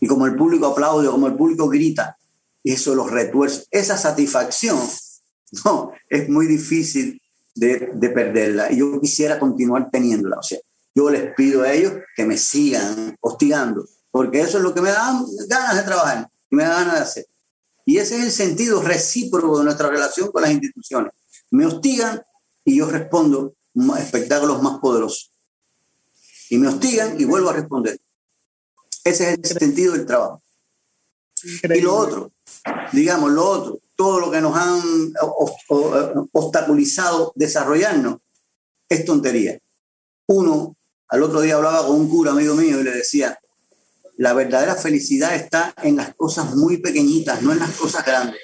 [0.00, 2.16] Y como el público aplaude, como el público grita,
[2.62, 3.64] y eso los retuerce.
[3.70, 4.78] Esa satisfacción,
[5.64, 7.20] no, es muy difícil
[7.54, 8.70] de, de perderla.
[8.70, 10.38] Y yo quisiera continuar teniéndola.
[10.38, 10.58] O sea,
[10.94, 14.90] yo les pido a ellos que me sigan hostigando, porque eso es lo que me
[14.90, 17.26] da ganas de trabajar y me da ganas de hacer.
[17.84, 21.12] Y ese es el sentido recíproco de nuestra relación con las instituciones.
[21.50, 22.22] Me hostigan
[22.64, 23.54] y yo respondo
[23.98, 25.32] espectáculos más poderosos.
[26.50, 27.98] Y me hostigan y vuelvo a responder.
[29.04, 30.42] Ese es el sentido del trabajo.
[31.42, 32.32] Y lo otro,
[32.92, 35.12] digamos, lo otro, todo lo que nos han
[36.32, 38.20] obstaculizado desarrollarnos
[38.88, 39.58] es tontería.
[40.26, 40.76] Uno
[41.08, 43.38] al otro día hablaba con un cura amigo mío y le decía,
[44.18, 48.40] la verdadera felicidad está en las cosas muy pequeñitas, no en las cosas grandes.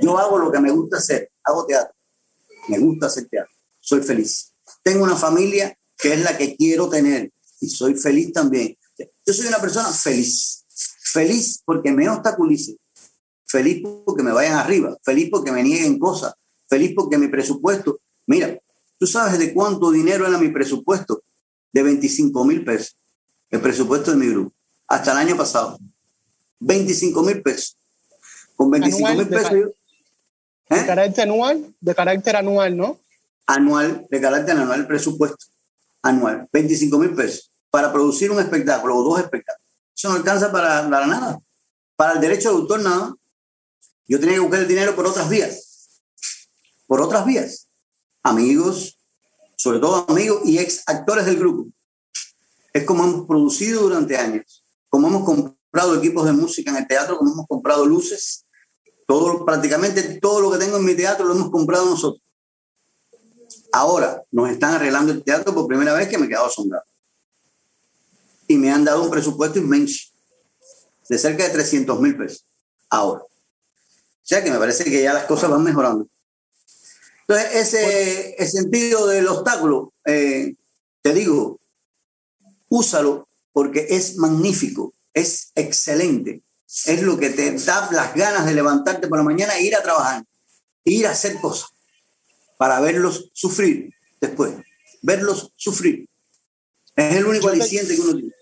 [0.00, 1.94] Yo hago lo que me gusta hacer, hago teatro.
[2.68, 4.52] me gusta hacer teatro, soy feliz.
[4.82, 7.30] Tengo una familia que es la que quiero tener
[7.60, 8.76] y soy feliz también.
[9.26, 10.64] Yo soy una persona feliz,
[11.12, 12.78] feliz porque me obstaculice,
[13.46, 16.32] feliz porque me vayan arriba, feliz porque me nieguen cosas,
[16.66, 18.58] feliz porque mi presupuesto, mira,
[18.98, 21.22] tú sabes de cuánto dinero era mi presupuesto,
[21.72, 22.96] de 25 mil pesos,
[23.50, 24.54] el presupuesto de mi grupo,
[24.88, 25.78] hasta el año pasado,
[26.60, 27.76] 25 mil pesos.
[28.56, 29.52] Con 25 mil pesos...
[30.70, 31.74] ¿De carácter anual?
[31.80, 33.00] De carácter anual, ¿no?
[33.46, 35.46] Anual, de carácter anual, presupuesto
[36.02, 39.66] anual, 25 mil pesos, para producir un espectáculo o dos espectáculos.
[39.96, 41.38] Eso no alcanza para, para nada.
[41.96, 43.14] Para el derecho de autor, nada.
[44.06, 46.00] Yo tenía que buscar el dinero por otras vías.
[46.86, 47.66] Por otras vías.
[48.22, 48.98] Amigos,
[49.56, 51.66] sobre todo amigos y ex actores del grupo.
[52.72, 57.18] Es como hemos producido durante años, como hemos comprado equipos de música en el teatro,
[57.18, 58.44] como hemos comprado luces.
[59.06, 62.22] Todo, prácticamente todo lo que tengo en mi teatro lo hemos comprado nosotros.
[63.72, 66.84] Ahora nos están arreglando el teatro por primera vez que me he quedado asombrado.
[68.46, 70.08] Y me han dado un presupuesto inmenso
[71.08, 72.46] de cerca de 300 mil pesos.
[72.90, 73.22] Ahora.
[73.22, 76.06] O sea que me parece que ya las cosas van mejorando.
[77.26, 80.54] Entonces, ese, sentido del obstáculo, eh,
[81.02, 81.58] te digo,
[82.70, 83.27] úsalo
[83.58, 86.44] porque es magnífico, es excelente.
[86.86, 89.82] Es lo que te da las ganas de levantarte por la mañana e ir a
[89.82, 90.22] trabajar,
[90.84, 91.68] ir a hacer cosas
[92.56, 94.54] para verlos sufrir después.
[95.02, 96.08] Verlos sufrir.
[96.94, 98.32] Es el único aliciente que uno tiene.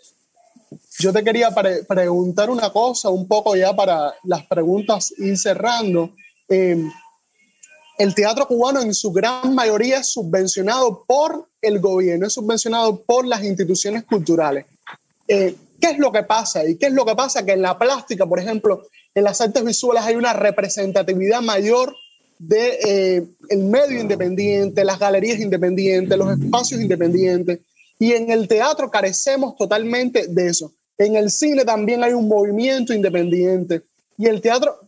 [0.99, 1.49] Yo te quería
[1.89, 6.15] preguntar una cosa, un poco ya para las preguntas ir cerrando.
[6.47, 6.93] Em,
[7.97, 13.27] el teatro cubano en su gran mayoría es subvencionado por el gobierno, es subvencionado por
[13.27, 14.67] las instituciones culturales.
[15.29, 16.67] Eh, ¿Qué es lo que pasa?
[16.67, 17.45] ¿Y qué es lo que pasa?
[17.45, 21.95] Que en la plástica, por ejemplo, en las artes visuales hay una representatividad mayor
[22.39, 27.61] de eh, el medio independiente, las galerías independientes, los espacios independientes.
[27.99, 30.73] Y en el teatro carecemos totalmente de eso.
[30.99, 33.83] En el cine también hay un movimiento independiente
[34.19, 34.79] y el teatro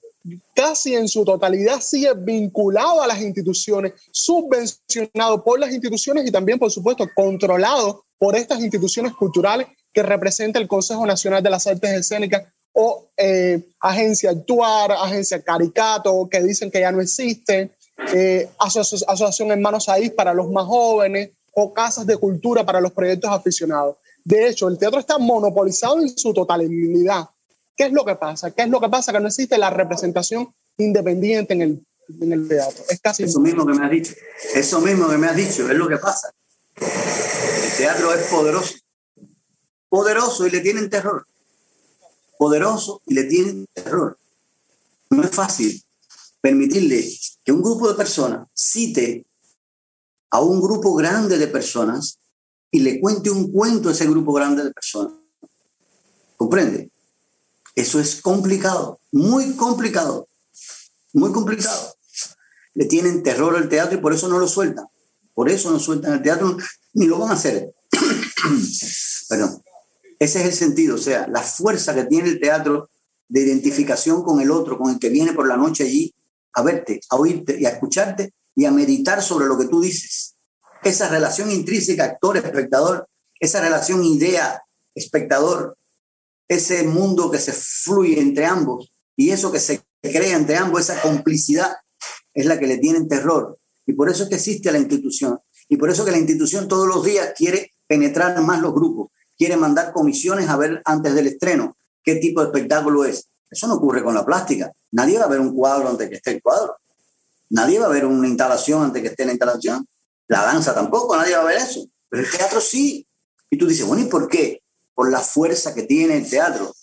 [0.54, 6.58] casi en su totalidad sigue vinculado a las instituciones, subvencionado por las instituciones y también,
[6.58, 9.68] por supuesto, controlado por estas instituciones culturales
[9.98, 16.28] que representa el Consejo Nacional de las Artes Escénicas o eh, Agencia Actuar, Agencia Caricato,
[16.30, 17.72] que dicen que ya no existe,
[18.14, 23.28] eh, Asociación Hermanos Ahí para los más jóvenes o Casas de Cultura para los proyectos
[23.28, 23.96] aficionados.
[24.22, 27.28] De hecho, el teatro está monopolizado en su totalidad.
[27.76, 28.52] ¿Qué es lo que pasa?
[28.52, 29.12] ¿Qué es lo que pasa?
[29.12, 31.86] Que no existe la representación independiente en el,
[32.20, 32.84] en el teatro.
[32.88, 34.14] Es casi Eso mismo que me has dicho.
[34.54, 36.32] Eso mismo que me has dicho, es lo que pasa.
[36.76, 38.74] El teatro es poderoso.
[39.88, 41.26] Poderoso y le tienen terror.
[42.38, 44.18] Poderoso y le tienen terror.
[45.10, 45.82] No es fácil
[46.40, 47.04] permitirle
[47.44, 49.26] que un grupo de personas cite
[50.30, 52.18] a un grupo grande de personas
[52.70, 55.14] y le cuente un cuento a ese grupo grande de personas.
[56.36, 56.90] ¿Comprende?
[57.74, 60.28] Eso es complicado, muy complicado,
[61.12, 61.94] muy complicado.
[62.74, 64.86] Le tienen terror al teatro y por eso no lo sueltan.
[65.34, 66.56] Por eso no sueltan el teatro
[66.94, 67.72] ni lo van a hacer.
[69.28, 69.62] Perdón.
[70.18, 72.90] Ese es el sentido, o sea, la fuerza que tiene el teatro
[73.28, 76.14] de identificación con el otro, con el que viene por la noche allí
[76.54, 80.34] a verte, a oírte y a escucharte y a meditar sobre lo que tú dices
[80.82, 83.08] esa relación intrínseca actor-espectador,
[83.40, 85.76] esa relación idea-espectador,
[86.48, 91.00] ese mundo que se fluye entre ambos y eso que se crea entre ambos, esa
[91.00, 91.72] complicidad,
[92.34, 93.58] es la que le tienen terror.
[93.86, 95.38] Y por eso es que existe la institución.
[95.68, 99.56] Y por eso que la institución todos los días quiere penetrar más los grupos, quiere
[99.56, 103.28] mandar comisiones a ver antes del estreno qué tipo de espectáculo es.
[103.50, 104.72] Eso no ocurre con la plástica.
[104.92, 106.76] Nadie va a ver un cuadro antes que esté el cuadro.
[107.50, 109.86] Nadie va a ver una instalación antes que esté la instalación.
[110.26, 111.86] La danza tampoco, nadie va a ver eso.
[112.08, 113.06] Pero el teatro sí.
[113.50, 114.62] Y tú dices, bueno, ¿y por qué?
[114.94, 116.74] Por la fuerza que tiene el teatro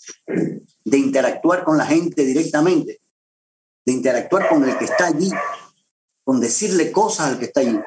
[0.85, 2.99] de interactuar con la gente directamente,
[3.85, 5.31] de interactuar con el que está allí,
[6.23, 7.79] con decirle cosas al que está allí.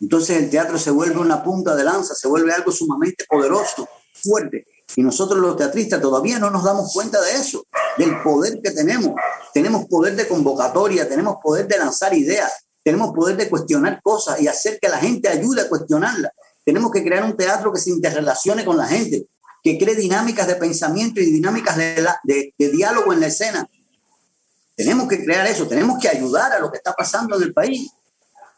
[0.00, 4.64] Entonces el teatro se vuelve una punta de lanza, se vuelve algo sumamente poderoso, fuerte.
[4.96, 7.64] Y nosotros los teatristas todavía no nos damos cuenta de eso,
[7.96, 9.14] del poder que tenemos.
[9.52, 14.48] Tenemos poder de convocatoria, tenemos poder de lanzar ideas, tenemos poder de cuestionar cosas y
[14.48, 16.32] hacer que la gente ayude a cuestionarlas.
[16.64, 19.26] Tenemos que crear un teatro que se interrelacione con la gente,
[19.62, 23.68] que cree dinámicas de pensamiento y dinámicas de, de, diálogo en la escena.
[24.74, 27.90] Tenemos que crear eso, tenemos que ayudar a lo que está pasando en el país,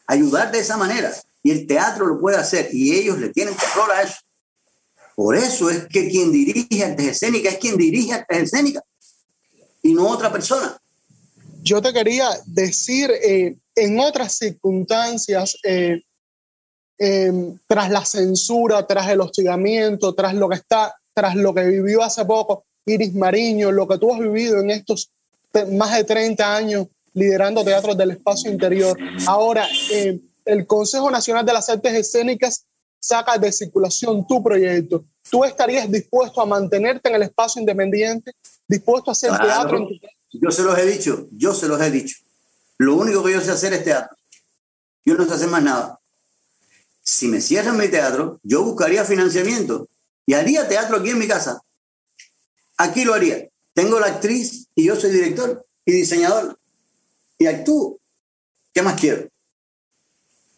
[0.06, 1.12] ayudar de esa manera.
[1.42, 4.16] Y el teatro lo puede hacer y ellos le tienen terror a eso.
[5.14, 8.84] Por eso es que quien dirige artes escénicas es quien dirige artes escénicas
[9.82, 10.78] y no otra persona.
[11.62, 16.02] Yo te quería decir, eh, en otras circunstancias, eh,
[16.98, 22.02] em, tras la censura, tras el hostigamiento, tras lo que está, tras lo que vivió
[22.02, 25.10] hace poco Iris Mariño, lo que tú has vivido en estos
[25.72, 28.96] más de 30 años liderando teatros del espacio interior.
[29.26, 30.18] Ahora, eh,
[30.50, 32.64] el Consejo Nacional de las Artes Escénicas
[32.98, 35.04] saca de circulación tu proyecto.
[35.30, 38.32] ¿Tú estarías dispuesto a mantenerte en el espacio independiente?
[38.68, 39.78] ¿Dispuesto a hacer teatro?
[39.78, 40.00] En
[40.32, 42.16] Yo se los he dicho, yo se los he dicho.
[42.78, 44.16] Lo único que yo sé hacer es teatro.
[45.04, 45.98] Yo no sé hacer más nada.
[47.02, 49.88] Si me cierran mi teatro, yo buscaría financiamiento
[50.26, 51.60] y haría teatro aquí en mi casa.
[52.76, 53.48] Aquí lo haría.
[53.74, 56.58] Tengo la actriz y yo soy director y diseñador.
[57.38, 57.98] Y actúo.
[58.72, 59.28] ¿Qué más quiero?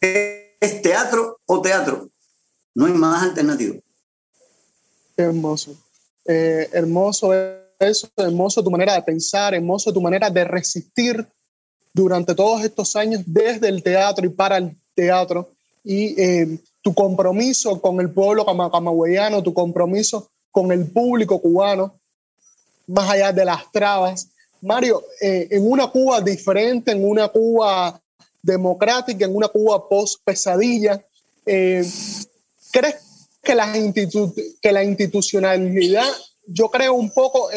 [0.03, 2.09] ¿Es teatro o teatro?
[2.75, 3.75] No hay más alternativa.
[5.15, 5.77] hermoso.
[6.25, 7.33] Eh, hermoso
[7.79, 11.25] eso, hermoso tu manera de pensar, hermoso tu manera de resistir
[11.93, 15.49] durante todos estos años desde el teatro y para el teatro
[15.85, 21.93] y eh, tu compromiso con el pueblo camagüeyano, tu compromiso con el público cubano,
[22.87, 24.27] más allá de las trabas.
[24.61, 28.01] Mario, eh, en una Cuba diferente, en una Cuba
[28.43, 31.03] democrática, en una Cuba post-pesadilla,
[31.45, 31.83] eh,
[32.71, 32.95] ¿crees
[33.41, 33.73] que la,
[34.61, 36.07] que la institucionalidad,
[36.45, 37.49] yo creo un poco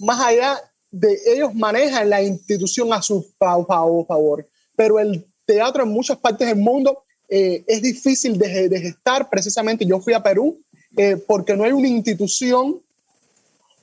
[0.00, 0.60] más allá
[0.92, 6.58] de ellos manejan la institución a su favor, pero el teatro en muchas partes del
[6.58, 9.28] mundo eh, es difícil de, de, gestar.
[9.30, 10.58] Precisamente yo fui a Perú
[10.96, 12.78] eh, porque no hay una institución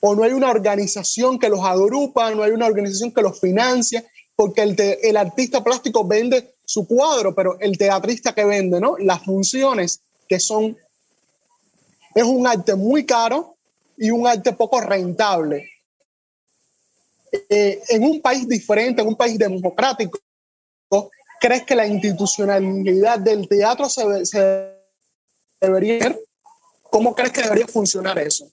[0.02, 4.06] o no hay una organización que los agrupa, no hay una organización que los financia,
[4.40, 4.74] porque el,
[5.04, 8.98] el artista plástico vende su cuadro, pero el teatrista que vende, ¿no?
[8.98, 10.78] Las funciones que son,
[12.16, 13.58] es un arte muy caro
[13.98, 15.70] y un arte poco rentable.
[17.50, 20.18] Eh, en un país diferente, en un país democrático,
[21.42, 24.74] ¿crees que la institucionalidad del teatro se,
[25.60, 26.18] debería
[26.84, 28.50] ¿Cómo crees que debería funcionar eso?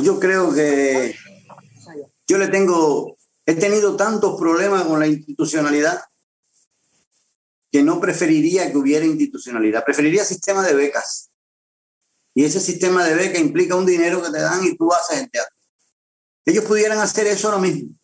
[0.00, 1.16] Yo creo que
[2.28, 3.15] yo le tengo,
[3.46, 6.02] he tenido tantos problemas con la institucionalidad
[7.70, 11.30] que no preferiría que hubiera institucionalidad, preferiría sistema de becas.
[12.34, 15.30] Y ese sistema de beca implica un dinero que te dan y tú haces el
[15.30, 15.54] teatro.
[16.44, 17.94] Ellos pudieran hacer eso ahora mismo.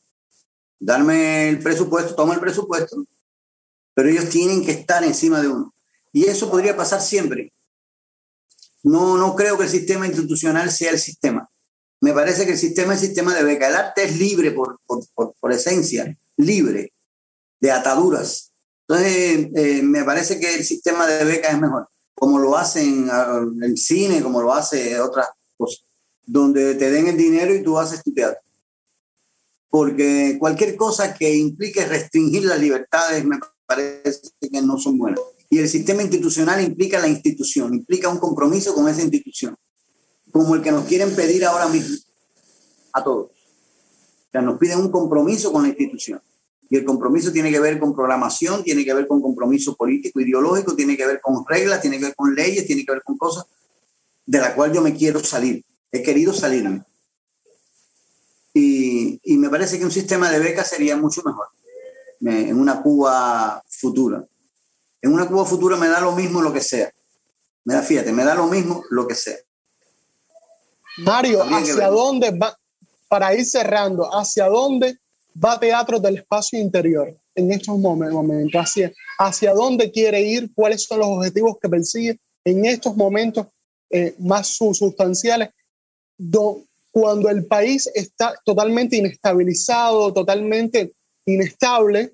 [0.78, 3.04] Darme el presupuesto, toma el presupuesto,
[3.94, 5.74] pero ellos tienen que estar encima de uno.
[6.12, 7.52] Y eso podría pasar siempre.
[8.82, 11.48] No, no creo que el sistema institucional sea el sistema.
[12.02, 13.68] Me parece que el sistema es sistema de beca.
[13.68, 16.92] El arte es libre por, por, por, esencia, libre
[17.60, 18.50] de ataduras.
[18.86, 23.08] Entonces, eh, me parece que el sistema de beca es mejor, como lo hacen
[23.62, 25.84] el cine, como lo hace otras cosas
[26.24, 28.40] donde te den el dinero y tú haces tu teatro.
[29.68, 35.20] Porque cualquier cosa que implique restringir las libertades me parece que no son buenas.
[35.50, 39.56] Y el sistema institucional implica la institución, implica un compromiso con esa institución,
[40.32, 41.96] como el que nos quieren pedir ahora mismo
[42.92, 43.30] a todos.
[43.30, 46.20] O sea, nos piden un compromiso con la institución.
[46.68, 50.74] Y el compromiso tiene que ver con programación, tiene que ver con compromiso político, ideológico,
[50.74, 53.44] tiene que ver con reglas, tiene que ver con leyes, tiene que ver con cosas
[54.24, 56.82] de la cual yo me quiero salir he querido salirme.
[58.54, 61.46] Y, y, me parece que un sistema de becas sería mucho mejor
[62.24, 64.24] en una Cuba futura.
[65.00, 66.92] En una Cuba futura me da lo mismo lo que sea.
[67.64, 69.36] Me da, fíjate, me da lo mismo lo que sea.
[70.98, 72.56] Mario, ¿hacia dónde va,
[73.08, 74.96] para ir cerrando, hacia dónde
[75.42, 78.60] va Teatro del Espacio Interior en estos momentos?
[78.60, 80.50] ¿Hacia, hacia dónde quiere ir?
[80.54, 83.46] ¿Cuáles son los objetivos que persigue en estos momentos
[83.90, 85.50] eh, más sustanciales
[86.90, 90.92] cuando el país está totalmente inestabilizado, totalmente
[91.24, 92.12] inestable,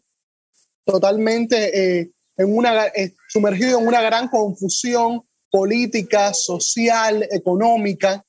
[0.85, 8.25] totalmente eh, en una, eh, sumergido en una gran confusión política, social, económica.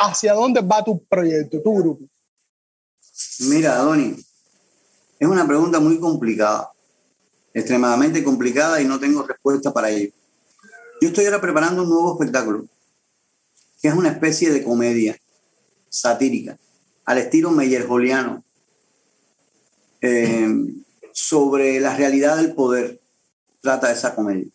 [0.00, 2.04] ¿Hacia dónde va tu proyecto, tu grupo?
[3.40, 4.16] Mira, Doni,
[5.18, 6.72] es una pregunta muy complicada,
[7.54, 10.12] extremadamente complicada y no tengo respuesta para ello.
[11.00, 12.66] Yo estoy ahora preparando un nuevo espectáculo
[13.80, 15.18] que es una especie de comedia
[15.88, 16.56] satírica,
[17.04, 18.44] al estilo Meyer-Joliano,
[20.00, 20.48] eh,
[21.12, 23.00] sobre la realidad del poder,
[23.60, 24.46] trata esa comedia.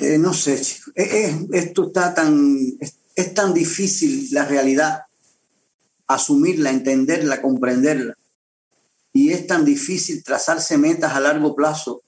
[0.00, 0.60] Eh, no sé,
[0.94, 2.58] esto está tan,
[3.34, 5.02] tan difícil la realidad,
[6.06, 8.14] asumirla, entenderla, comprenderla.
[9.12, 12.02] Y es tan difícil trazarse metas a largo plazo.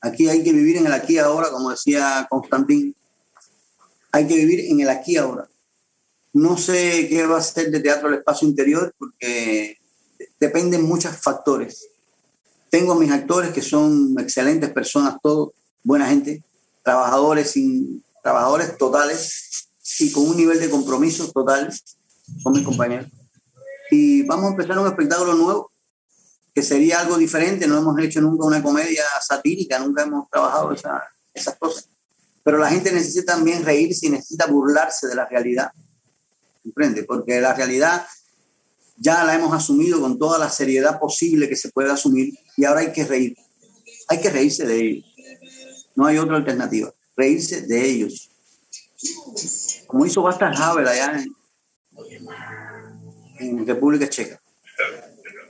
[0.00, 2.94] Aquí hay que vivir en el aquí y ahora, como decía Constantín
[4.16, 5.46] hay que vivir en el aquí y ahora.
[6.32, 9.78] No sé qué va a ser de teatro el espacio interior porque
[10.40, 11.88] dependen muchos factores.
[12.70, 16.42] Tengo a mis actores que son excelentes personas, todos, buena gente,
[16.82, 19.65] trabajadores, sin, trabajadores totales
[19.98, 21.72] y con un nivel de compromiso total,
[22.42, 23.10] son mis compañeros.
[23.90, 25.70] Y vamos a empezar un espectáculo nuevo,
[26.54, 27.66] que sería algo diferente.
[27.66, 31.88] No hemos hecho nunca una comedia satírica, nunca hemos trabajado esas cosas.
[32.42, 35.70] Pero la gente necesita también reírse y necesita burlarse de la realidad.
[36.62, 37.04] ¿Comprende?
[37.04, 38.06] Porque la realidad
[38.96, 42.80] ya la hemos asumido con toda la seriedad posible que se puede asumir y ahora
[42.80, 43.36] hay que reír.
[44.08, 45.14] Hay que reírse de ellos.
[45.94, 46.92] No hay otra alternativa.
[47.16, 48.30] Reírse de ellos.
[49.86, 51.26] Como hizo Basta Havel allá en,
[53.38, 54.40] en República Checa.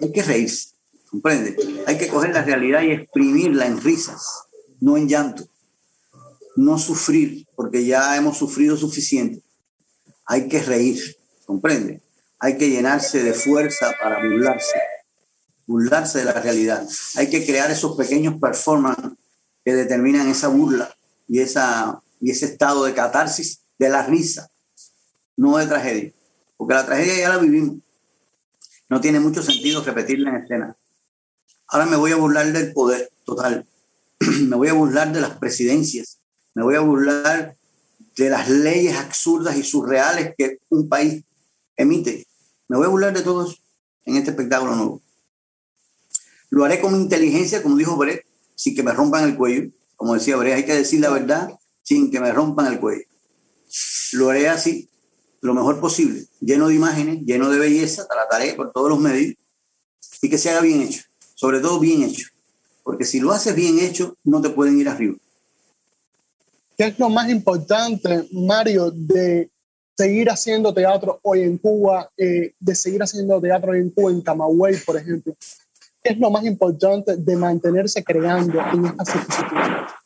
[0.01, 0.76] Hay que reírse.
[1.11, 1.57] ¿Comprende?
[1.87, 4.26] Hay que coger la realidad y exprimirla en risas,
[4.80, 5.45] no en llanto.
[6.57, 9.43] No sufrir, porque ya hemos sufrido suficiente.
[10.24, 12.03] Hay que reír, ¿comprende?
[12.39, 14.78] Hay que llenarse de fuerza para burlarse,
[15.66, 16.87] burlarse de la realidad.
[17.16, 19.12] Hay que crear esos pequeños performances
[19.64, 20.95] que determinan esa burla
[21.28, 24.51] y, esa, y ese estado de catarsis de la risa,
[25.37, 26.12] no de tragedia.
[26.57, 27.79] Porque la tragedia ya la vivimos.
[28.89, 30.77] No tiene mucho sentido repetirla en escena.
[31.68, 33.66] Ahora me voy a burlar del poder total.
[34.20, 36.18] me voy a burlar de las presidencias.
[36.55, 37.57] Me voy a burlar
[38.16, 41.24] de las leyes absurdas y surreales que un país
[41.77, 42.27] emite.
[42.68, 43.62] Me voy a burlar de todos
[44.05, 45.03] en este espectáculo nuevo.
[46.49, 48.24] Lo haré con inteligencia, como dijo Brett,
[48.55, 49.70] sin que me rompan el cuello.
[49.97, 51.51] Como decía Brett, hay que decir la verdad
[51.83, 53.05] sin que me rompan el cuello.
[54.17, 54.89] Lo haré así,
[55.43, 59.35] lo mejor posible, lleno de imágenes, lleno de belleza, trataré por todos los medios
[60.23, 61.03] y que se haga bien hecho,
[61.35, 62.27] sobre todo bien hecho,
[62.83, 65.17] porque si lo haces bien hecho, no te pueden ir arriba.
[66.79, 69.51] ¿Qué es lo más importante, Mario, de
[69.95, 74.79] seguir haciendo teatro hoy en Cuba, eh, de seguir haciendo teatro en Cuba, en Camagüey,
[74.79, 75.37] por ejemplo?
[76.03, 80.06] ¿Qué es lo más importante de mantenerse creando en estas circunstancias?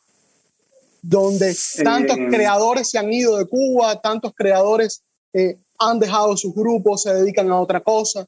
[1.01, 5.01] Donde tantos eh, creadores se han ido de Cuba, tantos creadores
[5.33, 8.27] eh, han dejado sus grupos, se dedican a otra cosa.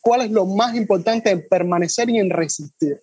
[0.00, 3.02] ¿Cuál es lo más importante en permanecer y en resistir?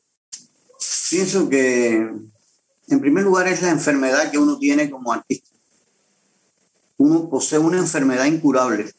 [1.10, 5.52] Pienso que, en primer lugar, es la enfermedad que uno tiene como artista
[7.02, 8.92] uno posee una enfermedad incurable,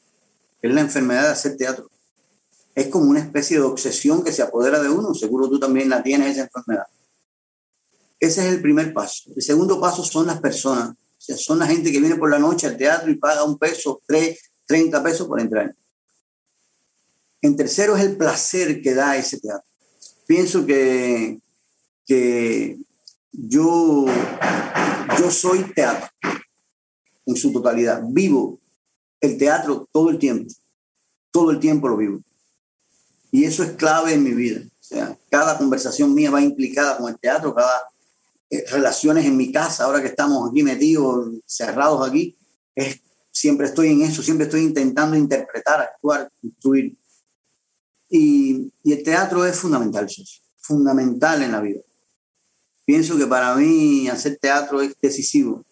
[0.60, 1.88] es la enfermedad de hacer teatro.
[2.74, 6.02] Es como una especie de obsesión que se apodera de uno, seguro tú también la
[6.02, 6.86] tienes esa enfermedad.
[8.22, 9.32] Ese es el primer paso.
[9.34, 12.38] El segundo paso son las personas, o sea, son la gente que viene por la
[12.38, 15.74] noche al teatro y paga un peso, tres, treinta pesos por entrar.
[17.40, 19.68] En tercero es el placer que da ese teatro.
[20.24, 21.40] Pienso que,
[22.06, 22.78] que
[23.32, 24.06] yo,
[25.18, 26.08] yo soy teatro
[27.26, 28.02] en su totalidad.
[28.06, 28.60] Vivo
[29.20, 30.48] el teatro todo el tiempo.
[31.32, 32.20] Todo el tiempo lo vivo.
[33.32, 34.60] Y eso es clave en mi vida.
[34.64, 37.88] O sea, cada conversación mía va implicada con el teatro, cada
[38.70, 42.36] relaciones en mi casa, ahora que estamos aquí metidos, cerrados aquí,
[42.74, 43.00] es,
[43.30, 46.96] siempre estoy en eso, siempre estoy intentando interpretar, actuar, construir.
[48.10, 50.06] Y, y el teatro es fundamental,
[50.58, 51.80] fundamental en la vida.
[52.84, 55.64] Pienso que para mí hacer teatro es decisivo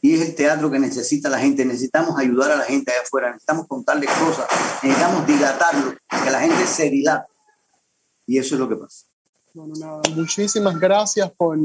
[0.00, 1.64] y es el teatro que necesita la gente.
[1.64, 4.46] Necesitamos ayudar a la gente allá afuera, necesitamos contarles cosas,
[4.82, 7.30] necesitamos dilatarlo, que la gente se dilate.
[8.26, 9.06] Y eso es lo que pasa.
[9.54, 11.58] Muchísimas gracias por,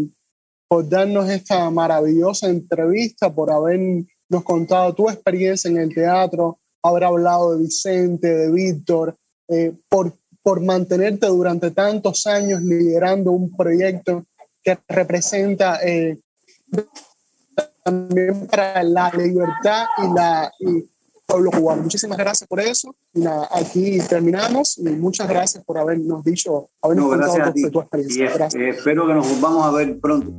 [0.67, 4.07] por darnos esta maravillosa entrevista, por habernos
[4.43, 9.15] contado tu experiencia en el teatro, haber hablado de Vicente, de Víctor,
[9.47, 14.25] eh, por, por mantenerte durante tantos años liderando un proyecto
[14.61, 16.19] que representa eh,
[17.83, 20.51] también para la libertad y la
[21.27, 21.83] pueblo cubano.
[21.83, 22.95] Muchísimas gracias por eso.
[23.51, 28.47] Aquí terminamos y muchas gracias por habernos dicho, habernos contado tu experiencia.
[28.55, 30.31] Eh, espero que nos volvamos a ver pronto.